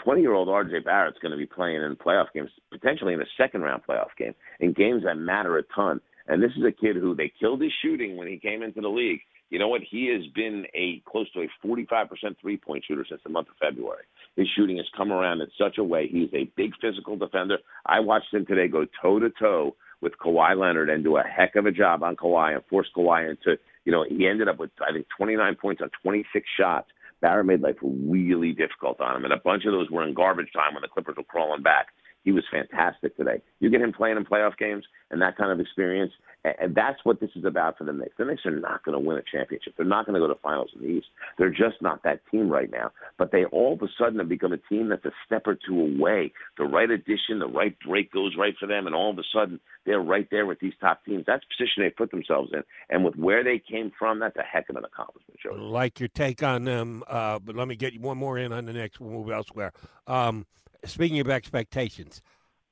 20 0.03 0.21
year 0.21 0.33
old 0.33 0.47
RJ 0.47 0.85
Barrett's 0.85 1.19
going 1.19 1.31
to 1.31 1.37
be 1.37 1.45
playing 1.45 1.81
in 1.81 1.95
playoff 1.95 2.27
games, 2.33 2.49
potentially 2.71 3.13
in 3.13 3.21
a 3.21 3.25
second 3.37 3.61
round 3.61 3.83
playoff 3.87 4.15
game, 4.17 4.33
in 4.59 4.73
games 4.73 5.03
that 5.03 5.15
matter 5.15 5.57
a 5.57 5.63
ton. 5.75 6.01
And 6.27 6.43
this 6.43 6.51
is 6.57 6.63
a 6.65 6.71
kid 6.71 6.97
who 6.97 7.15
they 7.15 7.31
killed 7.39 7.61
his 7.61 7.71
shooting 7.81 8.17
when 8.17 8.27
he 8.27 8.37
came 8.37 8.61
into 8.61 8.81
the 8.81 8.89
league. 8.89 9.21
You 9.49 9.59
know 9.59 9.69
what? 9.69 9.81
He 9.89 10.07
has 10.13 10.25
been 10.35 10.65
a 10.75 11.01
close 11.09 11.31
to 11.31 11.41
a 11.41 11.67
45% 11.67 12.09
three 12.41 12.57
point 12.57 12.83
shooter 12.85 13.05
since 13.07 13.21
the 13.23 13.29
month 13.29 13.47
of 13.47 13.55
February. 13.61 14.03
His 14.35 14.47
shooting 14.55 14.77
has 14.77 14.87
come 14.95 15.11
around 15.11 15.41
in 15.41 15.47
such 15.57 15.77
a 15.77 15.83
way. 15.83 16.07
He's 16.07 16.29
a 16.33 16.51
big 16.57 16.73
physical 16.81 17.15
defender. 17.15 17.57
I 17.85 18.01
watched 18.01 18.33
him 18.33 18.45
today 18.45 18.67
go 18.67 18.85
toe 19.01 19.19
to 19.19 19.29
toe 19.39 19.75
with 20.01 20.13
Kawhi 20.23 20.57
Leonard 20.57 20.89
and 20.89 21.03
do 21.03 21.17
a 21.17 21.23
heck 21.23 21.55
of 21.55 21.65
a 21.65 21.71
job 21.71 22.03
on 22.03 22.15
Kawhi 22.15 22.55
and 22.55 22.65
force 22.65 22.87
Kawhi 22.95 23.29
into, 23.29 23.57
you 23.87 23.93
know, 23.93 24.03
he 24.03 24.27
ended 24.27 24.49
up 24.49 24.59
with, 24.59 24.69
I 24.85 24.91
think, 24.91 25.07
29 25.15 25.55
points 25.55 25.81
on 25.81 25.89
26 26.03 26.45
shots. 26.59 26.89
Barrett 27.21 27.45
made 27.45 27.61
life 27.61 27.77
really 27.81 28.51
difficult 28.51 28.99
on 28.99 29.15
him, 29.15 29.23
and 29.23 29.33
a 29.33 29.37
bunch 29.37 29.63
of 29.63 29.71
those 29.71 29.89
were 29.89 30.05
in 30.05 30.13
garbage 30.13 30.51
time 30.53 30.73
when 30.73 30.81
the 30.81 30.89
Clippers 30.89 31.15
were 31.15 31.23
crawling 31.23 31.63
back. 31.63 31.87
He 32.27 32.33
was 32.33 32.43
fantastic 32.51 33.15
today. 33.15 33.41
You 33.61 33.69
get 33.69 33.79
him 33.79 33.93
playing 33.93 34.17
in 34.17 34.25
playoff 34.25 34.57
games 34.57 34.83
and 35.09 35.21
that 35.21 35.37
kind 35.37 35.49
of 35.49 35.61
experience, 35.61 36.11
and 36.43 36.75
that's 36.75 36.99
what 37.05 37.21
this 37.21 37.29
is 37.37 37.45
about 37.45 37.77
for 37.77 37.85
the 37.85 37.93
Knicks. 37.93 38.15
The 38.17 38.25
Knicks 38.25 38.45
are 38.45 38.51
not 38.51 38.83
going 38.83 38.91
to 38.91 38.99
win 38.99 39.15
a 39.15 39.21
championship. 39.21 39.75
They're 39.77 39.85
not 39.85 40.05
going 40.05 40.15
to 40.15 40.19
go 40.19 40.27
to 40.27 40.37
finals 40.41 40.71
in 40.75 40.81
the 40.81 40.89
East. 40.89 41.07
They're 41.37 41.49
just 41.49 41.81
not 41.81 42.03
that 42.03 42.19
team 42.29 42.49
right 42.49 42.69
now. 42.69 42.91
But 43.17 43.31
they 43.31 43.45
all 43.45 43.75
of 43.75 43.81
a 43.81 43.87
sudden 43.97 44.19
have 44.19 44.27
become 44.27 44.51
a 44.51 44.57
team 44.57 44.89
that's 44.89 45.05
a 45.05 45.13
step 45.25 45.43
or 45.47 45.55
two 45.55 45.79
away. 45.79 46.33
The 46.57 46.65
right 46.65 46.91
addition, 46.91 47.39
the 47.39 47.47
right 47.47 47.77
break 47.87 48.11
goes 48.11 48.35
right 48.37 48.55
for 48.59 48.67
them, 48.67 48.87
and 48.87 48.93
all 48.93 49.09
of 49.09 49.17
a 49.17 49.23
sudden 49.33 49.61
they're 49.85 50.01
right 50.01 50.27
there 50.29 50.45
with 50.45 50.59
these 50.59 50.73
top 50.81 51.05
teams. 51.05 51.23
That's 51.25 51.45
the 51.45 51.63
position 51.63 51.83
they 51.83 51.91
put 51.91 52.11
themselves 52.11 52.51
in. 52.51 52.63
And 52.89 53.05
with 53.05 53.15
where 53.15 53.41
they 53.41 53.57
came 53.57 53.93
from, 53.97 54.19
that's 54.19 54.35
a 54.35 54.43
heck 54.43 54.67
of 54.67 54.75
an 54.75 54.83
accomplishment, 54.83 55.39
Joe. 55.41 55.53
Like 55.53 56.01
your 56.01 56.09
take 56.09 56.43
on 56.43 56.65
them, 56.65 57.05
uh, 57.07 57.39
but 57.39 57.55
let 57.55 57.69
me 57.69 57.77
get 57.77 57.93
you 57.93 58.01
one 58.01 58.17
more 58.17 58.37
in 58.37 58.51
on 58.51 58.65
the 58.65 58.73
next. 58.73 58.99
We'll 58.99 59.11
move 59.11 59.31
elsewhere. 59.31 59.71
Um, 60.07 60.45
speaking 60.87 61.19
of 61.19 61.29
expectations, 61.29 62.21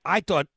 I 0.04 0.20
thought 0.22 0.48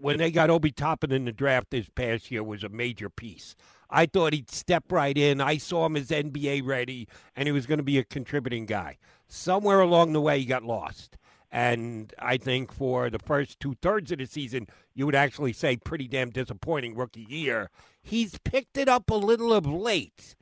when 0.00 0.18
they 0.18 0.30
got 0.30 0.50
Obi 0.50 0.70
Toppin 0.70 1.12
in 1.12 1.24
the 1.24 1.32
draft 1.32 1.70
this 1.70 1.88
past 1.94 2.30
year 2.30 2.42
was 2.42 2.64
a 2.64 2.68
major 2.68 3.10
piece. 3.10 3.54
I 3.90 4.06
thought 4.06 4.32
he'd 4.32 4.50
step 4.50 4.90
right 4.90 5.16
in. 5.16 5.40
I 5.40 5.58
saw 5.58 5.86
him 5.86 5.96
as 5.96 6.08
NBA 6.08 6.62
ready, 6.64 7.08
and 7.36 7.46
he 7.46 7.52
was 7.52 7.66
going 7.66 7.78
to 7.78 7.84
be 7.84 7.98
a 7.98 8.04
contributing 8.04 8.66
guy. 8.66 8.98
Somewhere 9.28 9.80
along 9.80 10.12
the 10.12 10.20
way, 10.20 10.40
he 10.40 10.44
got 10.44 10.64
lost. 10.64 11.16
And 11.50 12.12
I 12.18 12.36
think 12.36 12.72
for 12.72 13.08
the 13.08 13.20
first 13.20 13.60
two 13.60 13.76
thirds 13.80 14.10
of 14.10 14.18
the 14.18 14.26
season, 14.26 14.66
you 14.94 15.06
would 15.06 15.14
actually 15.14 15.52
say 15.52 15.76
pretty 15.76 16.08
damn 16.08 16.30
disappointing 16.30 16.96
rookie 16.96 17.26
year. 17.28 17.70
He's 18.02 18.38
picked 18.44 18.76
it 18.76 18.88
up 18.88 19.10
a 19.10 19.14
little 19.14 19.52
of 19.52 19.66
late. 19.66 20.34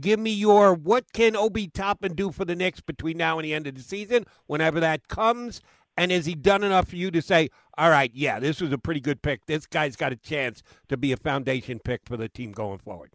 Give 0.00 0.18
me 0.18 0.32
your 0.32 0.74
what 0.74 1.12
can 1.12 1.36
Obi 1.36 1.68
Toppin 1.68 2.14
do 2.14 2.32
for 2.32 2.44
the 2.44 2.56
Knicks 2.56 2.80
between 2.80 3.18
now 3.18 3.38
and 3.38 3.44
the 3.44 3.54
end 3.54 3.66
of 3.66 3.74
the 3.74 3.82
season, 3.82 4.24
whenever 4.46 4.80
that 4.80 5.06
comes, 5.08 5.60
and 5.96 6.10
has 6.10 6.26
he 6.26 6.34
done 6.34 6.62
enough 6.62 6.88
for 6.88 6.96
you 6.96 7.10
to 7.10 7.22
say, 7.22 7.48
all 7.78 7.90
right, 7.90 8.10
yeah, 8.14 8.38
this 8.40 8.60
was 8.60 8.72
a 8.72 8.78
pretty 8.78 9.00
good 9.00 9.22
pick. 9.22 9.46
This 9.46 9.66
guy's 9.66 9.96
got 9.96 10.12
a 10.12 10.16
chance 10.16 10.62
to 10.88 10.96
be 10.96 11.12
a 11.12 11.16
foundation 11.16 11.78
pick 11.78 12.02
for 12.04 12.16
the 12.16 12.28
team 12.28 12.52
going 12.52 12.78
forward? 12.78 13.12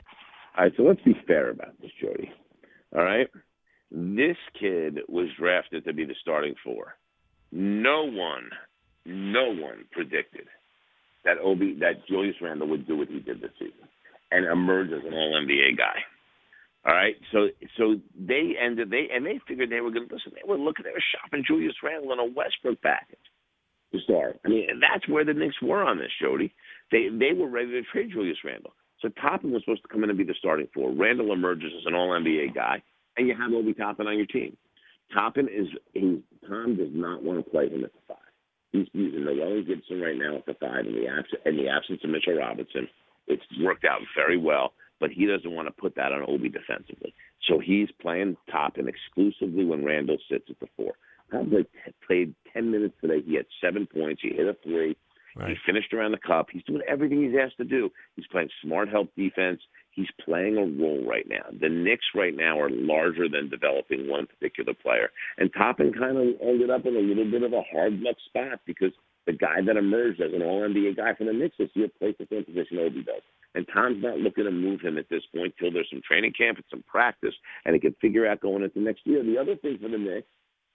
All 0.58 0.66
right, 0.66 0.74
so 0.76 0.84
let's 0.84 1.02
be 1.02 1.16
fair 1.26 1.50
about 1.50 1.80
this, 1.82 1.92
Jody. 2.00 2.32
All 2.96 3.04
right? 3.04 3.28
This 3.92 4.38
kid 4.60 5.00
was 5.08 5.28
drafted 5.38 5.86
to 5.86 5.94
be 5.94 6.06
the 6.06 6.16
starting 6.22 6.56
four. 6.64 6.96
No 7.52 8.04
one, 8.06 8.50
no 9.06 9.54
one 9.54 9.86
predicted 9.92 10.48
that 11.26 11.38
Obi, 11.44 11.76
that 11.80 12.08
Julius 12.08 12.36
Randle 12.42 12.68
would 12.70 12.88
do 12.88 12.98
what 12.98 13.10
he 13.10 13.20
did 13.20 13.42
this 13.42 13.52
season 13.60 13.88
and 14.32 14.46
emerge 14.46 14.92
as 14.92 15.04
an 15.06 15.14
All 15.14 15.42
NBA 15.46 15.78
guy. 15.78 16.00
All 16.84 16.96
right, 16.96 17.16
so 17.32 17.48
so 17.78 17.96
they 18.18 18.54
ended 18.60 18.90
they 18.90 19.08
and 19.14 19.24
they 19.24 19.40
figured 19.48 19.70
they 19.70 19.82
were 19.82 19.92
going 19.92 20.08
to 20.08 20.16
listen. 20.16 20.32
They 20.34 20.50
were 20.50 20.58
looking, 20.58 20.84
they 20.84 20.92
were 20.92 21.04
shopping 21.14 21.44
Julius 21.46 21.76
Randle 21.84 22.12
in 22.14 22.20
a 22.20 22.26
Westbrook 22.26 22.82
package 22.82 23.20
to 23.94 24.00
start. 24.00 24.40
I 24.44 24.50
mean, 24.50 24.68
that's 24.82 25.08
where 25.08 25.24
the 25.24 25.34
Knicks 25.34 25.62
were 25.62 25.84
on 25.84 26.00
this, 26.00 26.10
Jody. 26.20 26.52
They 26.92 27.10
they 27.10 27.34
were 27.38 27.50
ready 27.50 27.70
to 27.72 27.84
trade 27.92 28.10
Julius 28.12 28.38
Randle. 28.44 28.74
So 29.00 29.10
Toppin 29.22 29.52
was 29.52 29.62
supposed 29.62 29.84
to 29.84 29.90
come 29.90 30.04
in 30.04 30.10
and 30.10 30.18
be 30.18 30.24
the 30.24 30.34
starting 30.40 30.68
four. 30.74 30.92
Randle 30.92 31.34
emerges 31.34 31.72
as 31.78 31.86
an 31.86 31.94
All 31.94 32.10
NBA 32.10 32.56
guy, 32.56 32.82
and 33.16 33.28
you 33.28 33.36
have 33.36 33.54
Obi 33.54 33.74
Toppin 33.74 34.08
on 34.08 34.18
your 34.18 34.26
team. 34.26 34.58
Toppin 35.14 35.48
is 35.50 35.68
he, 35.94 36.24
Tom 36.48 36.78
does 36.78 36.94
not 36.94 37.22
want 37.22 37.44
to 37.44 37.52
play 37.52 37.70
him 37.70 37.84
at 37.84 37.94
the 37.94 38.00
five. 38.08 38.18
He's 38.72 38.88
using 38.94 39.26
Noel 39.26 39.62
Gibson 39.62 40.02
right 40.02 40.18
now 40.18 40.38
at 40.38 40.48
the 40.48 40.56
five 40.60 40.88
in 40.88 40.94
the 40.94 41.08
absence 41.08 41.42
in 41.46 41.58
the 41.58 41.70
absence 41.70 42.00
of 42.04 42.10
Mitchell 42.10 42.38
Robinson. 42.38 42.88
It's 43.28 43.44
worked 43.62 43.86
out 43.86 44.02
very 44.16 44.38
well 44.38 44.74
but 45.02 45.12
he 45.12 45.26
doesn't 45.26 45.52
want 45.52 45.68
to 45.68 45.74
put 45.74 45.96
that 45.96 46.14
on 46.14 46.24
Obi 46.26 46.48
defensively. 46.48 47.14
So 47.50 47.60
he's 47.60 47.90
playing 48.00 48.38
Toppin 48.50 48.88
exclusively 48.88 49.66
when 49.66 49.84
Randle 49.84 50.18
sits 50.30 50.46
at 50.50 50.60
the 50.60 50.68
four. 50.78 50.94
Probably 51.30 51.64
t- 51.64 51.94
played 52.06 52.36
10 52.54 52.72
minutes 52.72 52.94
today. 53.02 53.22
He 53.26 53.36
had 53.36 53.48
seven 53.60 53.88
points. 53.88 54.22
He 54.22 54.30
hit 54.30 54.48
a 54.48 54.56
three. 54.64 54.96
Right. 55.36 55.50
He 55.50 55.56
finished 55.66 55.94
around 55.94 56.12
the 56.12 56.20
cup. 56.26 56.48
He's 56.52 56.64
doing 56.64 56.82
everything 56.88 57.24
he's 57.24 57.40
asked 57.42 57.58
to 57.58 57.64
do. 57.64 57.90
He's 58.16 58.28
playing 58.28 58.50
smart 58.64 58.90
help 58.90 59.16
defense. 59.16 59.62
He's 59.92 60.10
playing 60.24 60.58
a 60.58 60.62
role 60.62 61.04
right 61.08 61.26
now. 61.28 61.46
The 61.60 61.70
Knicks 61.70 62.06
right 62.16 62.36
now 62.36 62.60
are 62.60 62.70
larger 62.70 63.28
than 63.28 63.50
developing 63.50 64.08
one 64.08 64.28
particular 64.28 64.74
player. 64.74 65.10
And 65.38 65.50
Toppin 65.54 65.94
kind 65.94 66.18
of 66.18 66.28
ended 66.42 66.70
up 66.70 66.86
in 66.86 66.96
a 66.96 67.00
little 67.00 67.30
bit 67.30 67.44
of 67.44 67.54
a 67.54 67.64
hard 67.74 68.00
luck 68.00 68.18
spot 68.28 68.60
because 68.66 68.92
the 69.26 69.34
guy 69.34 69.62
that 69.66 69.78
emerged 69.78 70.22
as 70.22 70.34
an 70.34 70.42
All 70.42 70.62
NBA 70.62 70.98
guy 70.98 71.16
for 71.16 71.26
the 71.26 71.34
Knicks 71.34 71.56
this 71.58 71.70
year 71.74 71.88
plays 71.98 72.16
the 72.20 72.28
same 72.30 72.46
position 72.46 72.80
Obi 72.80 73.04
does. 73.04 73.22
And 73.54 73.68
Tom's 73.74 74.02
not 74.02 74.18
looking 74.18 74.46
to 74.46 74.52
move 74.52 74.82
him 74.82 74.98
at 74.98 75.10
this 75.10 75.24
point 75.36 75.54
till 75.60 75.72
there's 75.72 75.90
some 75.90 76.02
training 76.08 76.34
camp 76.38 76.58
and 76.58 76.66
some 76.70 76.84
practice, 76.88 77.34
and 77.66 77.74
he 77.74 77.80
can 77.80 77.96
figure 78.02 78.28
out 78.28 78.40
going 78.40 78.64
into 78.64 78.80
next 78.80 79.02
year. 79.06 79.24
The 79.24 79.38
other 79.38 79.56
thing 79.56 79.78
for 79.82 79.90
the 79.90 79.98
Knicks 79.98 80.28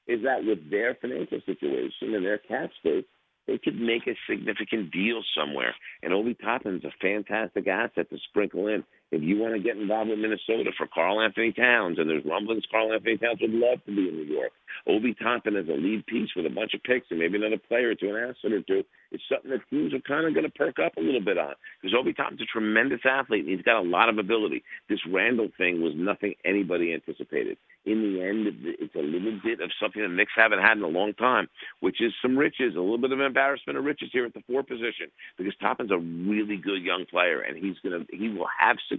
is 0.06 0.22
that 0.22 0.44
with 0.44 0.70
their 0.70 0.94
financial 1.00 1.40
situation 1.46 2.14
and 2.14 2.24
their 2.24 2.38
cap 2.38 2.70
space, 2.78 3.04
they 3.46 3.58
could 3.58 3.80
make 3.80 4.06
a 4.06 4.16
significant 4.28 4.90
deal 4.90 5.22
somewhere. 5.36 5.74
And 6.02 6.12
Obi 6.12 6.34
Toppin's 6.34 6.84
a 6.84 6.90
fantastic 7.00 7.66
asset 7.68 8.10
to 8.10 8.18
sprinkle 8.28 8.66
in 8.66 8.84
If 9.12 9.22
you 9.22 9.38
want 9.38 9.54
to 9.54 9.60
get 9.60 9.76
involved 9.76 10.10
with 10.10 10.18
Minnesota 10.18 10.70
for 10.76 10.86
Karl-Anthony 10.86 11.52
Towns, 11.52 11.98
and 11.98 12.10
there's 12.10 12.24
rumblings 12.24 12.64
Karl-Anthony 12.70 13.18
Towns 13.18 13.38
would 13.40 13.54
love 13.54 13.78
to 13.86 13.94
be 13.94 14.08
in 14.08 14.16
New 14.16 14.34
York. 14.34 14.50
Obi 14.86 15.14
Toppin 15.14 15.56
as 15.56 15.68
a 15.68 15.78
lead 15.78 16.04
piece 16.06 16.30
with 16.36 16.44
a 16.44 16.50
bunch 16.50 16.74
of 16.74 16.82
picks 16.82 17.06
and 17.10 17.18
maybe 17.18 17.36
another 17.36 17.58
player 17.58 17.90
or 17.90 17.94
two, 17.94 18.10
an 18.10 18.16
asset 18.16 18.52
or 18.52 18.62
two, 18.62 18.82
it's 19.12 19.22
something 19.30 19.50
that 19.50 19.62
teams 19.70 19.94
are 19.94 20.00
kind 20.00 20.26
of 20.26 20.34
going 20.34 20.44
to 20.44 20.52
perk 20.52 20.76
up 20.84 20.96
a 20.96 21.00
little 21.00 21.20
bit 21.20 21.38
on 21.38 21.54
because 21.80 21.94
Obi 21.96 22.12
Toppin's 22.12 22.42
a 22.42 22.46
tremendous 22.46 23.00
athlete 23.04 23.46
and 23.46 23.54
he's 23.54 23.64
got 23.64 23.80
a 23.80 23.88
lot 23.88 24.08
of 24.08 24.18
ability. 24.18 24.64
This 24.88 24.98
Randle 25.10 25.48
thing 25.56 25.80
was 25.80 25.94
nothing 25.96 26.34
anybody 26.44 26.92
anticipated. 26.92 27.56
In 27.86 28.02
the 28.02 28.22
end, 28.22 28.46
it's 28.66 28.94
a 28.96 28.98
little 28.98 29.38
bit 29.44 29.60
of 29.60 29.70
something 29.80 30.02
the 30.02 30.08
Knicks 30.08 30.32
haven't 30.34 30.58
had 30.58 30.76
in 30.76 30.82
a 30.82 30.88
long 30.88 31.14
time, 31.14 31.46
which 31.78 32.00
is 32.00 32.12
some 32.20 32.36
riches, 32.36 32.74
a 32.74 32.80
little 32.80 32.98
bit 32.98 33.12
of 33.12 33.20
embarrassment 33.20 33.78
of 33.78 33.84
riches 33.84 34.10
here 34.12 34.26
at 34.26 34.34
the 34.34 34.42
four 34.50 34.64
position 34.64 35.06
because 35.38 35.54
Toppin's 35.60 35.92
a 35.92 35.98
really 35.98 36.56
good 36.56 36.82
young 36.82 37.06
player 37.08 37.40
and 37.42 37.56
he's 37.56 37.76
gonna 37.84 38.04
he 38.10 38.28
will 38.28 38.48
have 38.58 38.76
success 38.88 38.95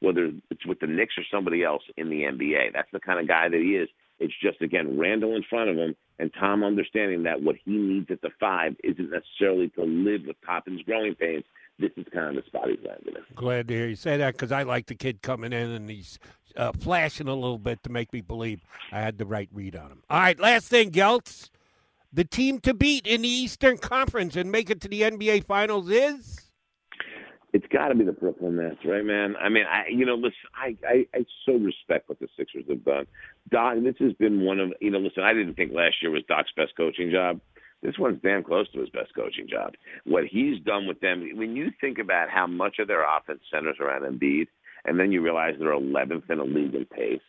whether 0.00 0.32
it's 0.50 0.66
with 0.66 0.80
the 0.80 0.86
Knicks 0.86 1.14
or 1.18 1.24
somebody 1.30 1.62
else 1.62 1.82
in 1.96 2.08
the 2.08 2.22
NBA. 2.22 2.72
That's 2.72 2.90
the 2.92 3.00
kind 3.00 3.20
of 3.20 3.28
guy 3.28 3.48
that 3.48 3.60
he 3.60 3.76
is. 3.76 3.88
It's 4.18 4.34
just 4.42 4.60
again 4.60 4.98
Randle 4.98 5.34
in 5.34 5.42
front 5.48 5.70
of 5.70 5.76
him 5.76 5.94
and 6.18 6.30
Tom 6.38 6.62
understanding 6.62 7.22
that 7.22 7.42
what 7.42 7.56
he 7.64 7.72
needs 7.72 8.10
at 8.10 8.20
the 8.20 8.30
five 8.38 8.76
isn't 8.84 9.10
necessarily 9.10 9.68
to 9.70 9.84
live 9.84 10.22
with 10.26 10.36
Toppin's 10.44 10.82
growing 10.82 11.14
pains. 11.14 11.44
This 11.78 11.90
is 11.96 12.04
kind 12.12 12.36
of 12.36 12.44
the 12.44 12.46
spot 12.46 12.68
he's 12.68 12.86
landed 12.86 13.16
in. 13.16 13.34
Glad 13.34 13.68
to 13.68 13.74
hear 13.74 13.86
you 13.86 13.96
say 13.96 14.18
that 14.18 14.34
because 14.34 14.52
I 14.52 14.64
like 14.64 14.86
the 14.86 14.94
kid 14.94 15.22
coming 15.22 15.54
in 15.54 15.70
and 15.70 15.88
he's 15.88 16.18
uh, 16.56 16.72
flashing 16.72 17.26
a 17.26 17.34
little 17.34 17.58
bit 17.58 17.82
to 17.84 17.90
make 17.90 18.12
me 18.12 18.20
believe 18.20 18.60
I 18.92 19.00
had 19.00 19.16
the 19.16 19.24
right 19.24 19.48
read 19.52 19.76
on 19.76 19.90
him. 19.90 20.02
All 20.10 20.18
right, 20.20 20.38
last 20.38 20.68
thing, 20.68 20.90
Geltz. 20.90 21.48
The 22.12 22.24
team 22.24 22.58
to 22.60 22.74
beat 22.74 23.06
in 23.06 23.22
the 23.22 23.28
Eastern 23.28 23.78
Conference 23.78 24.36
and 24.36 24.50
make 24.50 24.68
it 24.68 24.80
to 24.82 24.88
the 24.88 25.02
NBA 25.02 25.44
Finals 25.44 25.88
is 25.88 26.49
it's 27.52 27.66
got 27.72 27.88
to 27.88 27.94
be 27.94 28.04
the 28.04 28.12
Brooklyn 28.12 28.56
Nets, 28.56 28.84
right, 28.84 29.04
man? 29.04 29.34
I 29.40 29.48
mean, 29.48 29.64
I 29.64 29.88
you 29.88 30.06
know, 30.06 30.14
listen, 30.14 30.34
I, 30.54 30.76
I 30.86 31.06
I 31.14 31.24
so 31.46 31.54
respect 31.54 32.08
what 32.08 32.20
the 32.20 32.28
Sixers 32.36 32.64
have 32.68 32.84
done. 32.84 33.06
Doc, 33.50 33.76
this 33.82 33.96
has 33.98 34.12
been 34.14 34.44
one 34.44 34.60
of 34.60 34.72
you 34.80 34.90
know, 34.90 34.98
listen, 34.98 35.22
I 35.22 35.32
didn't 35.32 35.54
think 35.54 35.72
last 35.72 35.96
year 36.02 36.10
was 36.10 36.22
Doc's 36.28 36.52
best 36.56 36.76
coaching 36.76 37.10
job. 37.10 37.40
This 37.82 37.98
one's 37.98 38.20
damn 38.22 38.44
close 38.44 38.70
to 38.72 38.80
his 38.80 38.90
best 38.90 39.14
coaching 39.14 39.48
job. 39.48 39.72
What 40.04 40.24
he's 40.26 40.60
done 40.64 40.86
with 40.86 41.00
them, 41.00 41.30
when 41.34 41.56
you 41.56 41.70
think 41.80 41.98
about 41.98 42.28
how 42.28 42.46
much 42.46 42.78
of 42.78 42.88
their 42.88 43.04
offense 43.04 43.40
centers 43.50 43.78
around 43.80 44.02
Embiid, 44.02 44.48
and 44.84 45.00
then 45.00 45.12
you 45.12 45.22
realize 45.22 45.54
they're 45.58 45.70
11th 45.70 46.28
in 46.30 46.38
the 46.38 46.44
league 46.44 46.74
in 46.74 46.84
pace 46.84 47.20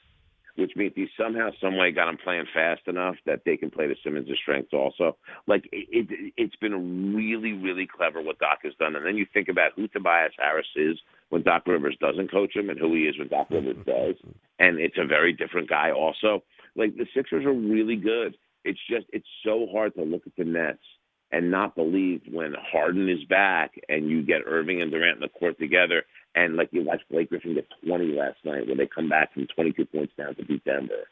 which 0.55 0.71
means 0.75 0.93
he 0.95 1.07
somehow, 1.19 1.49
some 1.61 1.77
way 1.77 1.91
got 1.91 2.09
him 2.09 2.17
playing 2.23 2.45
fast 2.53 2.81
enough 2.87 3.15
that 3.25 3.41
they 3.45 3.57
can 3.57 3.69
play 3.69 3.87
to 3.87 3.95
Simmons' 4.03 4.29
strengths 4.41 4.73
also. 4.73 5.17
Like 5.47 5.67
it, 5.71 6.07
it, 6.09 6.33
it's 6.37 6.55
been 6.57 7.15
really, 7.15 7.53
really 7.53 7.87
clever 7.87 8.21
what 8.21 8.39
Doc 8.39 8.59
has 8.63 8.73
done. 8.79 8.95
And 8.95 9.05
then 9.05 9.17
you 9.17 9.25
think 9.33 9.49
about 9.49 9.71
who 9.75 9.87
Tobias 9.87 10.33
Harris 10.37 10.67
is 10.75 10.97
when 11.29 11.43
Doc 11.43 11.65
Rivers 11.65 11.97
doesn't 11.99 12.31
coach 12.31 12.55
him, 12.55 12.69
and 12.69 12.79
who 12.79 12.93
he 12.93 13.03
is 13.03 13.17
when 13.17 13.29
Doc 13.29 13.47
Rivers 13.49 13.77
mm-hmm. 13.77 13.89
does, 13.89 14.15
and 14.59 14.79
it's 14.79 14.97
a 14.97 15.07
very 15.07 15.33
different 15.33 15.69
guy 15.69 15.91
also. 15.91 16.43
Like 16.75 16.95
the 16.95 17.07
Sixers 17.15 17.45
are 17.45 17.53
really 17.53 17.95
good. 17.95 18.35
It's 18.63 18.79
just 18.89 19.05
it's 19.11 19.27
so 19.45 19.67
hard 19.71 19.95
to 19.95 20.03
look 20.03 20.23
at 20.27 20.35
the 20.37 20.43
Nets 20.43 20.83
and 21.31 21.49
not 21.51 21.75
believe 21.75 22.21
when 22.31 22.53
Harden 22.59 23.09
is 23.09 23.23
back 23.25 23.79
and 23.89 24.09
you 24.09 24.21
get 24.21 24.41
Irving 24.45 24.81
and 24.81 24.91
Durant 24.91 25.15
in 25.15 25.21
the 25.21 25.29
court 25.29 25.57
together 25.59 26.03
and 26.35 26.55
like 26.55 26.69
you 26.71 26.83
watched 26.83 27.09
Blake 27.09 27.29
Griffin 27.29 27.55
get 27.55 27.67
20 27.85 28.13
last 28.13 28.37
night 28.43 28.67
when 28.67 28.77
they 28.77 28.87
come 28.87 29.09
back 29.09 29.33
from 29.33 29.47
22 29.47 29.85
points 29.85 30.13
down 30.17 30.35
to 30.35 30.45
beat 30.45 30.63
Denver, 30.63 31.07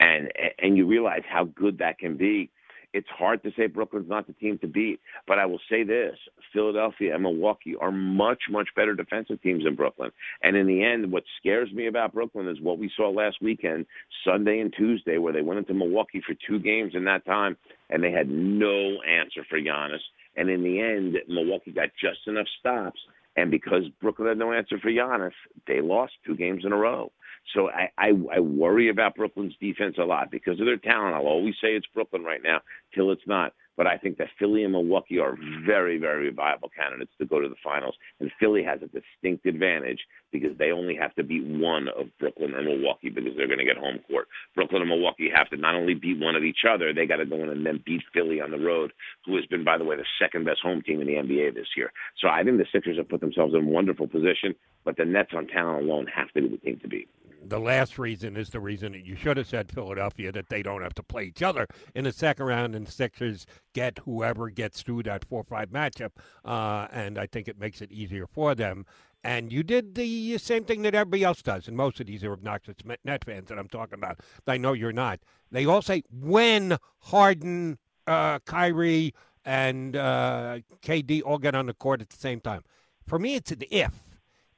and 0.00 0.32
and 0.58 0.76
you 0.76 0.86
realize 0.86 1.22
how 1.28 1.44
good 1.44 1.78
that 1.78 1.98
can 1.98 2.16
be. 2.16 2.50
It's 2.94 3.08
hard 3.08 3.42
to 3.42 3.50
say 3.56 3.66
Brooklyn's 3.66 4.08
not 4.08 4.28
the 4.28 4.32
team 4.34 4.56
to 4.60 4.68
beat, 4.68 5.00
but 5.26 5.40
I 5.40 5.46
will 5.46 5.60
say 5.68 5.82
this: 5.82 6.16
Philadelphia 6.52 7.12
and 7.12 7.24
Milwaukee 7.24 7.74
are 7.78 7.90
much 7.90 8.44
much 8.48 8.68
better 8.76 8.94
defensive 8.94 9.42
teams 9.42 9.64
than 9.64 9.74
Brooklyn. 9.74 10.12
And 10.44 10.56
in 10.56 10.68
the 10.68 10.82
end, 10.82 11.10
what 11.10 11.24
scares 11.40 11.72
me 11.72 11.88
about 11.88 12.14
Brooklyn 12.14 12.46
is 12.46 12.60
what 12.60 12.78
we 12.78 12.88
saw 12.96 13.10
last 13.10 13.38
weekend, 13.42 13.86
Sunday 14.24 14.60
and 14.60 14.72
Tuesday, 14.72 15.18
where 15.18 15.32
they 15.32 15.42
went 15.42 15.58
into 15.58 15.74
Milwaukee 15.74 16.22
for 16.24 16.36
two 16.46 16.60
games 16.60 16.92
in 16.94 17.04
that 17.06 17.26
time, 17.26 17.56
and 17.90 18.02
they 18.02 18.12
had 18.12 18.28
no 18.28 19.02
answer 19.02 19.44
for 19.50 19.60
Giannis. 19.60 19.98
And 20.36 20.48
in 20.48 20.62
the 20.62 20.80
end, 20.80 21.16
Milwaukee 21.28 21.72
got 21.72 21.88
just 22.00 22.20
enough 22.28 22.46
stops 22.60 23.00
and 23.36 23.50
because 23.50 23.84
Brooklyn 24.00 24.28
had 24.28 24.38
no 24.38 24.52
answer 24.52 24.78
for 24.78 24.90
Giannis, 24.90 25.32
they 25.66 25.80
lost 25.80 26.12
two 26.26 26.36
games 26.36 26.64
in 26.64 26.72
a 26.72 26.76
row. 26.76 27.12
So 27.54 27.68
I, 27.68 27.90
I, 27.98 28.12
I 28.36 28.40
worry 28.40 28.88
about 28.88 29.16
Brooklyn's 29.16 29.54
defense 29.60 29.96
a 29.98 30.04
lot 30.04 30.30
because 30.30 30.60
of 30.60 30.66
their 30.66 30.78
talent. 30.78 31.14
I'll 31.14 31.26
always 31.26 31.54
say 31.60 31.74
it's 31.74 31.86
Brooklyn 31.92 32.24
right 32.24 32.42
now 32.42 32.60
till 32.94 33.10
it's 33.10 33.26
not. 33.26 33.52
But 33.76 33.86
I 33.86 33.96
think 33.96 34.18
that 34.18 34.28
Philly 34.38 34.62
and 34.62 34.72
Milwaukee 34.72 35.18
are 35.18 35.36
very, 35.66 35.98
very 35.98 36.30
viable 36.30 36.70
candidates 36.76 37.12
to 37.18 37.26
go 37.26 37.40
to 37.40 37.48
the 37.48 37.56
finals. 37.62 37.94
And 38.20 38.30
Philly 38.38 38.62
has 38.62 38.80
a 38.82 38.86
distinct 38.86 39.46
advantage 39.46 40.00
because 40.32 40.56
they 40.58 40.70
only 40.70 40.96
have 40.96 41.14
to 41.14 41.24
beat 41.24 41.44
one 41.44 41.88
of 41.88 42.06
Brooklyn 42.18 42.54
or 42.54 42.62
Milwaukee 42.62 43.10
because 43.10 43.32
they're 43.36 43.46
going 43.46 43.58
to 43.58 43.64
get 43.64 43.76
home 43.76 44.00
court. 44.08 44.28
Brooklyn 44.54 44.82
and 44.82 44.90
Milwaukee 44.90 45.30
have 45.34 45.48
to 45.50 45.56
not 45.56 45.74
only 45.74 45.94
beat 45.94 46.20
one 46.20 46.36
of 46.36 46.44
each 46.44 46.64
other, 46.68 46.92
they 46.92 47.06
got 47.06 47.16
to 47.16 47.26
go 47.26 47.42
in 47.42 47.50
and 47.50 47.66
then 47.66 47.82
beat 47.84 48.02
Philly 48.12 48.40
on 48.40 48.50
the 48.50 48.58
road, 48.58 48.92
who 49.26 49.36
has 49.36 49.46
been, 49.46 49.64
by 49.64 49.78
the 49.78 49.84
way, 49.84 49.96
the 49.96 50.06
second 50.20 50.44
best 50.44 50.60
home 50.62 50.82
team 50.82 51.00
in 51.00 51.06
the 51.06 51.14
NBA 51.14 51.54
this 51.54 51.68
year. 51.76 51.92
So 52.20 52.28
I 52.28 52.42
think 52.44 52.58
the 52.58 52.66
Sixers 52.72 52.98
have 52.98 53.08
put 53.08 53.20
themselves 53.20 53.54
in 53.54 53.64
a 53.64 53.66
wonderful 53.66 54.06
position, 54.06 54.54
but 54.84 54.96
the 54.96 55.04
Nets 55.04 55.32
on 55.34 55.46
talent 55.46 55.84
alone 55.84 56.06
have 56.14 56.28
to 56.32 56.42
be 56.42 56.48
the 56.48 56.58
team 56.58 56.78
to 56.80 56.88
beat 56.88 57.08
the 57.46 57.58
last 57.58 57.98
reason 57.98 58.36
is 58.36 58.50
the 58.50 58.60
reason 58.60 58.92
that 58.92 59.04
you 59.04 59.16
should 59.16 59.36
have 59.36 59.46
said 59.46 59.70
Philadelphia 59.70 60.32
that 60.32 60.48
they 60.48 60.62
don't 60.62 60.82
have 60.82 60.94
to 60.94 61.02
play 61.02 61.24
each 61.24 61.42
other 61.42 61.66
in 61.94 62.04
the 62.04 62.12
second 62.12 62.46
round, 62.46 62.74
and 62.74 62.88
Sixers 62.88 63.46
get 63.72 63.98
whoever 64.04 64.50
gets 64.50 64.82
through 64.82 65.04
that 65.04 65.24
four 65.24 65.44
five 65.44 65.70
matchup, 65.70 66.10
uh, 66.44 66.88
and 66.90 67.18
I 67.18 67.26
think 67.26 67.48
it 67.48 67.58
makes 67.58 67.80
it 67.80 67.92
easier 67.92 68.26
for 68.26 68.54
them. 68.54 68.86
And 69.22 69.50
you 69.50 69.62
did 69.62 69.94
the 69.94 70.36
same 70.36 70.64
thing 70.64 70.82
that 70.82 70.94
everybody 70.94 71.24
else 71.24 71.40
does, 71.40 71.66
and 71.66 71.76
most 71.76 71.98
of 71.98 72.06
these 72.06 72.22
are 72.24 72.32
obnoxious 72.32 72.76
net 73.04 73.24
fans 73.24 73.48
that 73.48 73.58
I'm 73.58 73.68
talking 73.68 73.98
about. 73.98 74.20
I 74.46 74.58
know 74.58 74.74
you're 74.74 74.92
not. 74.92 75.20
They 75.50 75.64
all 75.64 75.80
say 75.80 76.02
when 76.10 76.76
Harden, 76.98 77.78
uh, 78.06 78.40
Kyrie, 78.40 79.14
and 79.44 79.96
uh, 79.96 80.58
KD 80.82 81.22
all 81.24 81.38
get 81.38 81.54
on 81.54 81.66
the 81.66 81.74
court 81.74 82.02
at 82.02 82.10
the 82.10 82.18
same 82.18 82.40
time. 82.40 82.64
For 83.06 83.18
me, 83.18 83.34
it's 83.34 83.50
an 83.50 83.62
if 83.70 84.03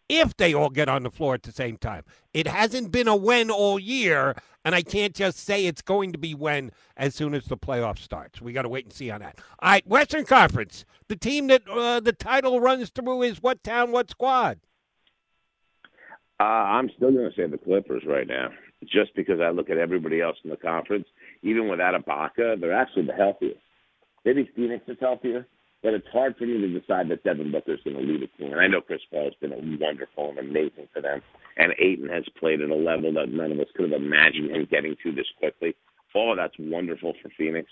if 0.08 0.36
they 0.36 0.54
all 0.54 0.70
get 0.70 0.88
on 0.88 1.02
the 1.02 1.10
floor 1.10 1.34
at 1.34 1.42
the 1.42 1.52
same 1.52 1.76
time. 1.76 2.04
It 2.32 2.46
hasn't 2.46 2.92
been 2.92 3.08
a 3.08 3.16
when 3.16 3.50
all 3.50 3.78
year, 3.78 4.34
and 4.64 4.74
I 4.74 4.82
can't 4.82 5.14
just 5.14 5.38
say 5.38 5.66
it's 5.66 5.82
going 5.82 6.12
to 6.12 6.18
be 6.18 6.34
when 6.34 6.70
as 6.96 7.14
soon 7.14 7.34
as 7.34 7.46
the 7.46 7.56
playoff 7.56 7.98
starts. 7.98 8.40
We 8.40 8.52
got 8.52 8.62
to 8.62 8.68
wait 8.68 8.84
and 8.84 8.92
see 8.92 9.10
on 9.10 9.20
that. 9.20 9.38
All 9.60 9.70
right, 9.70 9.86
Western 9.86 10.24
Conference. 10.24 10.84
The 11.08 11.16
team 11.16 11.48
that 11.48 11.68
uh, 11.68 12.00
the 12.00 12.12
title 12.12 12.60
runs 12.60 12.90
through 12.90 13.22
is 13.22 13.42
what 13.42 13.62
town, 13.64 13.92
what 13.92 14.10
squad? 14.10 14.60
Uh, 16.38 16.42
I'm 16.42 16.90
still 16.96 17.12
going 17.12 17.30
to 17.30 17.36
say 17.36 17.46
the 17.46 17.58
Clippers 17.58 18.02
right 18.06 18.26
now, 18.26 18.50
just 18.84 19.14
because 19.16 19.40
I 19.40 19.50
look 19.50 19.70
at 19.70 19.78
everybody 19.78 20.20
else 20.20 20.36
in 20.44 20.50
the 20.50 20.56
conference. 20.56 21.06
Even 21.42 21.68
without 21.68 21.94
Ibaka, 21.94 22.60
they're 22.60 22.74
actually 22.74 23.06
the 23.06 23.14
healthiest. 23.14 23.60
Maybe 24.24 24.50
Phoenix 24.54 24.84
is 24.88 24.98
healthier, 25.00 25.46
but 25.82 25.94
it's 25.94 26.08
hard 26.12 26.36
for 26.36 26.46
me 26.46 26.58
to 26.58 26.80
decide 26.80 27.08
that 27.10 27.24
Devin 27.24 27.52
Booker's 27.52 27.80
going 27.84 27.96
to 27.96 28.02
lead 28.02 28.22
the 28.22 28.28
team. 28.38 28.52
And 28.52 28.60
I 28.60 28.66
know 28.66 28.80
Chris 28.80 29.00
Paul 29.10 29.24
has 29.24 29.34
been 29.40 29.78
wonderful 29.80 30.30
and 30.30 30.38
amazing 30.38 30.88
for 30.92 31.02
them, 31.02 31.22
and 31.56 31.72
Ayton 31.78 32.08
has 32.08 32.24
played 32.38 32.60
at 32.60 32.70
a 32.70 32.74
level 32.74 33.12
that 33.14 33.28
none 33.28 33.52
of 33.52 33.60
us 33.60 33.68
could 33.76 33.90
have 33.90 34.00
imagined 34.00 34.50
him 34.50 34.66
getting 34.70 34.96
to 35.02 35.12
this 35.12 35.26
quickly. 35.38 35.74
All 36.16 36.32
of 36.32 36.38
that's 36.38 36.54
wonderful 36.58 37.12
for 37.22 37.28
Phoenix. 37.36 37.68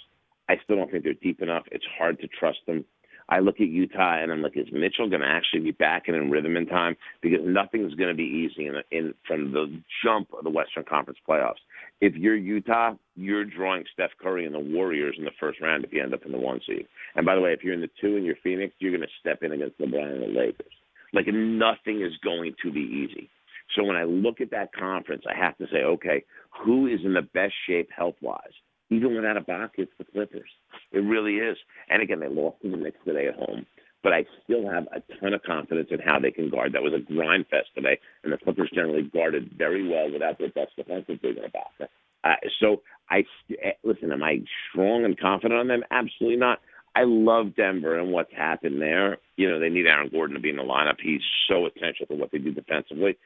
I 0.51 0.57
still 0.63 0.77
don't 0.77 0.91
think 0.91 1.05
they're 1.05 1.15
deep 1.15 1.41
enough. 1.41 1.63
It's 1.73 1.87
hard 1.99 2.21
to 2.21 2.29
trust 2.29 2.59
them. 2.67 2.85
I 3.29 3.39
look 3.39 3.57
at 3.57 3.69
Utah 3.69 4.23
and 4.23 4.31
I'm 4.31 4.43
like, 4.43 4.57
is 4.57 4.69
Mitchell 4.71 5.09
going 5.09 5.23
to 5.23 5.27
actually 5.27 5.61
be 5.61 5.71
back 5.71 6.05
and 6.09 6.17
in 6.17 6.31
rhythm 6.31 6.57
in 6.57 6.67
time? 6.67 6.97
Because 7.23 7.41
nothing's 7.43 7.95
going 7.95 8.11
to 8.11 8.15
be 8.15 8.23
easy 8.23 8.67
in, 8.67 8.75
in 8.91 9.15
from 9.27 9.53
the 9.53 9.81
jump 10.05 10.29
of 10.37 10.45
the 10.45 10.51
Western 10.51 10.85
Conference 10.85 11.19
playoffs. 11.27 11.65
If 12.01 12.15
you're 12.15 12.37
Utah, 12.37 12.95
you're 13.17 13.45
drawing 13.45 13.85
Steph 13.93 14.11
Curry 14.21 14.47
and 14.47 14.55
the 14.55 14.59
Warriors 14.59 15.17
in 15.19 15.25
the 15.25 15.31
first 15.41 15.61
round 15.61 15.85
if 15.85 15.93
you 15.93 16.03
end 16.03 16.15
up 16.15 16.27
in 16.27 16.33
the 16.33 16.39
one 16.39 16.61
seed. 16.67 16.87
And 17.15 17.25
by 17.25 17.35
the 17.35 17.41
way, 17.41 17.53
if 17.53 17.63
you're 17.63 17.75
in 17.75 17.81
the 17.81 17.91
two 18.01 18.17
and 18.17 18.27
you're 18.27 18.37
Phoenix, 18.43 18.75
you're 18.79 18.91
going 18.91 19.01
to 19.01 19.09
step 19.21 19.43
in 19.43 19.53
against 19.53 19.79
LeBron 19.79 20.13
and 20.13 20.23
the 20.23 20.39
Lakers. 20.39 20.73
Like 21.13 21.27
nothing 21.29 22.03
is 22.03 22.13
going 22.23 22.55
to 22.63 22.73
be 22.73 22.81
easy. 22.81 23.31
So 23.75 23.85
when 23.85 23.97
I 23.97 24.05
look 24.05 24.41
at 24.41 24.51
that 24.51 24.73
conference, 24.75 25.23
I 25.29 25.37
have 25.39 25.57
to 25.59 25.67
say, 25.73 25.79
okay, 25.85 26.25
who 26.65 26.87
is 26.87 27.01
in 27.05 27.15
the 27.15 27.23
best 27.23 27.55
shape 27.67 27.89
health 27.97 28.17
wise? 28.21 28.53
Even 28.91 29.15
without 29.15 29.37
Ibaka, 29.37 29.71
it's 29.79 29.93
the 29.99 30.05
Clippers. 30.05 30.51
It 30.93 30.99
really 30.99 31.37
is. 31.37 31.57
And 31.89 32.03
again, 32.03 32.21
they 32.21 32.29
lost 32.29 32.61
to 32.63 32.71
the 32.71 32.77
Knicks 32.77 32.99
today 33.05 33.29
at 33.29 33.35
home. 33.35 33.65
But 34.05 34.13
I 34.13 34.25
still 34.45 34.71
have 34.71 34.87
a 34.95 35.01
ton 35.19 35.35
of 35.35 35.43
confidence 35.43 35.89
in 35.91 35.99
how 35.99 36.21
they 36.21 36.31
can 36.31 36.51
guard. 36.51 36.73
That 36.75 36.83
was 36.83 36.93
a 36.95 37.01
grind 37.01 37.47
fest 37.51 37.69
today, 37.75 37.99
and 38.23 38.33
the 38.33 38.37
Clippers 38.37 38.71
generally 38.73 39.03
guarded 39.03 39.51
very 39.59 39.89
well 39.89 40.13
without 40.13 40.39
their 40.39 40.51
best 40.51 40.77
defensive 40.77 41.21
big 41.21 41.37
in 41.37 41.43
Ibaka. 41.43 41.89
Uh, 42.23 42.37
so 42.61 42.83
I 43.11 43.25
eh, 43.51 43.73
listen. 43.83 44.13
Am 44.13 44.23
I 44.23 44.43
strong 44.71 45.05
and 45.05 45.19
confident 45.19 45.59
on 45.59 45.69
them? 45.69 45.83
Absolutely 45.91 46.37
not. 46.37 46.61
I 46.95 47.03
love 47.05 47.57
Denver 47.57 47.99
and 47.99 48.13
what's 48.13 48.33
happened 48.33 48.81
there. 48.81 49.19
You 49.37 49.51
know, 49.51 49.59
they 49.59 49.69
need 49.69 49.89
Aaron 49.89 50.11
Gordon 50.13 50.37
to 50.37 50.41
be 50.41 50.51
in 50.51 50.57
the 50.57 50.63
lineup. 50.63 51.01
He's 51.03 51.23
so 51.49 51.67
essential 51.67 52.07
to 52.07 52.15
what 52.15 52.31
they 52.31 52.39
do 52.39 52.53
defensively. 52.53 53.17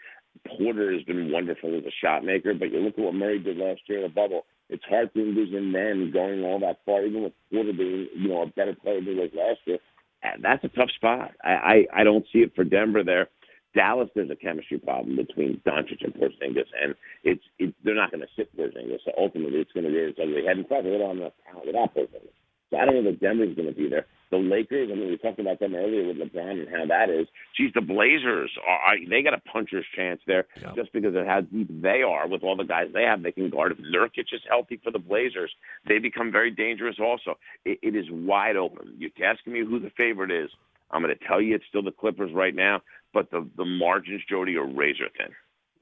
Porter 0.47 0.93
has 0.93 1.03
been 1.03 1.31
wonderful 1.31 1.77
as 1.77 1.85
a 1.85 1.93
shot 2.03 2.25
maker, 2.25 2.55
but 2.55 2.73
you 2.73 2.79
look 2.79 2.95
at 2.97 3.05
what 3.05 3.15
Murray 3.15 3.41
did 3.41 3.59
last 3.59 3.83
year 3.89 3.99
in 3.99 4.05
the 4.05 4.09
bubble 4.09 4.47
it's 4.69 4.85
hard 4.89 5.13
to 5.15 5.21
envision 5.21 5.73
them 5.73 6.11
going 6.13 6.45
all 6.45 6.61
that 6.61 6.81
far, 6.85 7.05
even 7.05 7.23
with 7.23 7.33
Porter 7.53 7.73
being, 7.73 8.09
you 8.15 8.29
know, 8.29 8.43
a 8.43 8.47
better 8.47 8.75
player 8.75 9.01
than 9.01 9.15
he 9.15 9.21
was 9.21 9.31
last 9.35 9.61
year. 9.65 9.79
And 10.23 10.43
that's 10.43 10.65
a 10.65 10.69
tough 10.69 10.91
spot. 10.97 11.33
I, 11.45 11.87
I, 11.93 12.01
I 12.01 12.05
don't 12.05 12.25
see 12.33 12.41
it 12.41 12.55
for 12.55 12.65
Denver 12.65 13.05
there. 13.05 13.29
Dallas, 13.75 14.09
there's 14.15 14.31
a 14.31 14.37
chemistry 14.37 14.79
problem 14.79 15.17
between 15.17 15.61
Doncic 15.67 16.03
and 16.03 16.15
Porzingis, 16.15 16.67
and 16.83 16.95
it's 17.23 17.43
it, 17.59 17.75
they're 17.85 17.95
not 17.95 18.11
going 18.11 18.23
to 18.23 18.27
sit 18.35 18.55
Porzingis. 18.57 18.99
So 19.05 19.13
ultimately, 19.17 19.61
it's 19.61 19.73
going 19.73 19.85
to 19.85 19.93
be 19.93 20.07
this 20.07 20.19
ugly 20.21 20.47
head. 20.47 20.57
And 20.57 20.67
plus, 20.67 20.83
they 20.83 20.91
don't 20.91 21.09
have 21.09 21.17
enough 21.19 21.33
talent 21.47 21.67
without 21.67 21.95
Porzingis. 21.95 22.35
So 22.71 22.79
I 22.79 22.85
don't 22.85 22.95
know 22.95 23.11
that 23.11 23.21
Denver's 23.21 23.55
going 23.55 23.69
to 23.69 23.75
be 23.75 23.89
there. 23.89 24.07
The 24.31 24.37
Lakers, 24.37 24.91
I 24.93 24.95
mean, 24.95 25.09
we 25.09 25.17
talked 25.17 25.39
about 25.39 25.59
them 25.59 25.75
earlier 25.75 26.07
with 26.07 26.19
LeBron 26.19 26.61
and 26.61 26.69
how 26.69 26.85
that 26.87 27.09
is. 27.09 27.27
Geez, 27.57 27.71
the 27.75 27.81
Blazers, 27.81 28.51
are, 28.67 28.97
they 29.09 29.23
got 29.23 29.33
a 29.33 29.41
puncher's 29.51 29.87
chance 29.97 30.21
there 30.27 30.47
yep. 30.61 30.77
just 30.77 30.93
because 30.93 31.15
of 31.15 31.25
how 31.27 31.41
deep 31.41 31.69
they 31.83 32.03
are 32.03 32.29
with 32.29 32.43
all 32.43 32.57
the 32.57 32.65
guys 32.65 32.89
they 32.93 33.05
have. 33.05 33.23
They 33.23 33.33
can 33.33 33.49
guard. 33.49 33.73
If 33.73 33.79
Nurkic 33.79 34.33
is 34.33 34.43
healthy 34.49 34.81
for 34.85 34.91
the 34.91 34.99
Blazers, 34.99 35.51
they 35.87 35.99
become 35.99 36.31
very 36.31 36.51
dangerous 36.51 36.97
also. 37.01 37.39
it, 37.65 37.79
it 37.83 37.97
is 37.97 38.07
wide 38.11 38.57
open. 38.57 38.95
You're 38.99 39.11
asking 39.25 39.55
me 39.55 39.61
who 39.61 39.81
the 39.81 39.91
favorite 39.97 40.31
is. 40.31 40.51
I'm 40.91 41.03
going 41.03 41.15
to 41.17 41.25
tell 41.27 41.41
you 41.41 41.55
it's 41.55 41.65
still 41.69 41.83
the 41.83 41.91
Clippers 41.91 42.33
right 42.33 42.55
now, 42.55 42.81
but 43.13 43.31
the, 43.31 43.49
the 43.57 43.65
margins, 43.65 44.23
Jody, 44.29 44.57
are 44.57 44.67
razor 44.67 45.09
thin. 45.17 45.35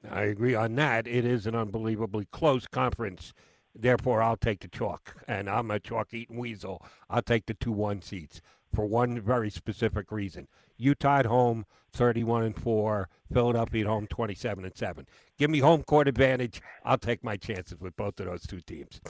I 0.09 0.23
agree 0.23 0.55
on 0.55 0.75
that. 0.75 1.07
It 1.07 1.25
is 1.25 1.47
an 1.47 1.55
unbelievably 1.55 2.27
close 2.31 2.67
conference 2.67 3.33
Therefore, 3.79 4.21
I'll 4.21 4.37
take 4.37 4.61
the 4.61 4.67
chalk, 4.67 5.15
and 5.27 5.49
I'm 5.49 5.69
a 5.71 5.79
chalk 5.79 6.13
eating 6.13 6.37
weasel. 6.37 6.83
I'll 7.09 7.21
take 7.21 7.45
the 7.45 7.53
two 7.53 7.71
one 7.71 8.01
seats 8.01 8.41
for 8.73 8.85
one 8.85 9.21
very 9.21 9.49
specific 9.49 10.11
reason. 10.11 10.47
Utah 10.77 11.19
at 11.19 11.25
home, 11.25 11.65
31 11.93 12.43
and 12.43 12.55
four. 12.55 13.09
Philadelphia 13.31 13.81
at 13.81 13.87
home, 13.87 14.07
27 14.07 14.65
and 14.65 14.75
seven. 14.75 15.05
Give 15.37 15.49
me 15.49 15.59
home 15.59 15.83
court 15.83 16.07
advantage. 16.07 16.61
I'll 16.85 16.97
take 16.97 17.23
my 17.23 17.37
chances 17.37 17.79
with 17.79 17.95
both 17.95 18.19
of 18.19 18.27
those 18.27 18.43
two 18.43 18.61
teams. 18.61 19.01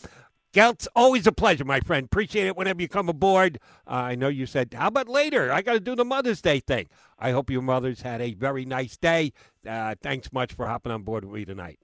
Geltz, 0.53 0.87
always 0.95 1.27
a 1.27 1.31
pleasure, 1.31 1.65
my 1.65 1.81
friend. 1.81 2.05
Appreciate 2.05 2.47
it 2.47 2.55
whenever 2.57 2.81
you 2.81 2.87
come 2.87 3.09
aboard. 3.09 3.59
Uh, 3.85 3.91
I 3.91 4.15
know 4.15 4.27
you 4.27 4.45
said, 4.45 4.73
how 4.73 4.87
about 4.87 5.07
later? 5.07 5.51
I 5.51 5.61
got 5.61 5.73
to 5.73 5.79
do 5.79 5.95
the 5.95 6.05
Mother's 6.05 6.41
Day 6.41 6.59
thing. 6.59 6.87
I 7.19 7.31
hope 7.31 7.49
your 7.49 7.61
mothers 7.61 8.01
had 8.01 8.21
a 8.21 8.33
very 8.33 8.65
nice 8.65 8.97
day. 8.97 9.33
Uh, 9.67 9.95
thanks 10.01 10.31
much 10.31 10.53
for 10.53 10.65
hopping 10.65 10.91
on 10.91 11.03
board 11.03 11.25
with 11.25 11.33
me 11.33 11.45
tonight. 11.45 11.79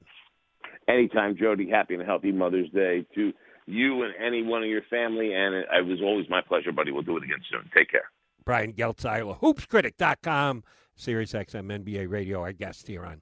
Anytime, 0.87 1.37
Jody. 1.37 1.69
Happy 1.69 1.93
and 1.95 2.03
healthy 2.03 2.31
Mother's 2.31 2.69
Day 2.71 3.05
to 3.15 3.31
you 3.65 4.03
and 4.03 4.13
anyone 4.23 4.63
in 4.63 4.69
your 4.69 4.83
family. 4.89 5.33
And 5.33 5.55
it, 5.55 5.67
it 5.71 5.85
was 5.85 6.01
always 6.01 6.29
my 6.29 6.41
pleasure, 6.41 6.71
buddy. 6.71 6.91
We'll 6.91 7.03
do 7.03 7.17
it 7.17 7.23
again 7.23 7.39
soon. 7.49 7.69
Take 7.75 7.89
care. 7.91 8.09
Brian 8.45 8.73
Geltzeiler, 8.73 9.39
hoopscritic.com, 9.39 10.63
Sirius 10.95 11.33
XM 11.33 11.83
NBA 11.83 12.09
radio, 12.09 12.41
our 12.41 12.51
guest 12.51 12.87
here 12.87 13.05
on 13.05 13.21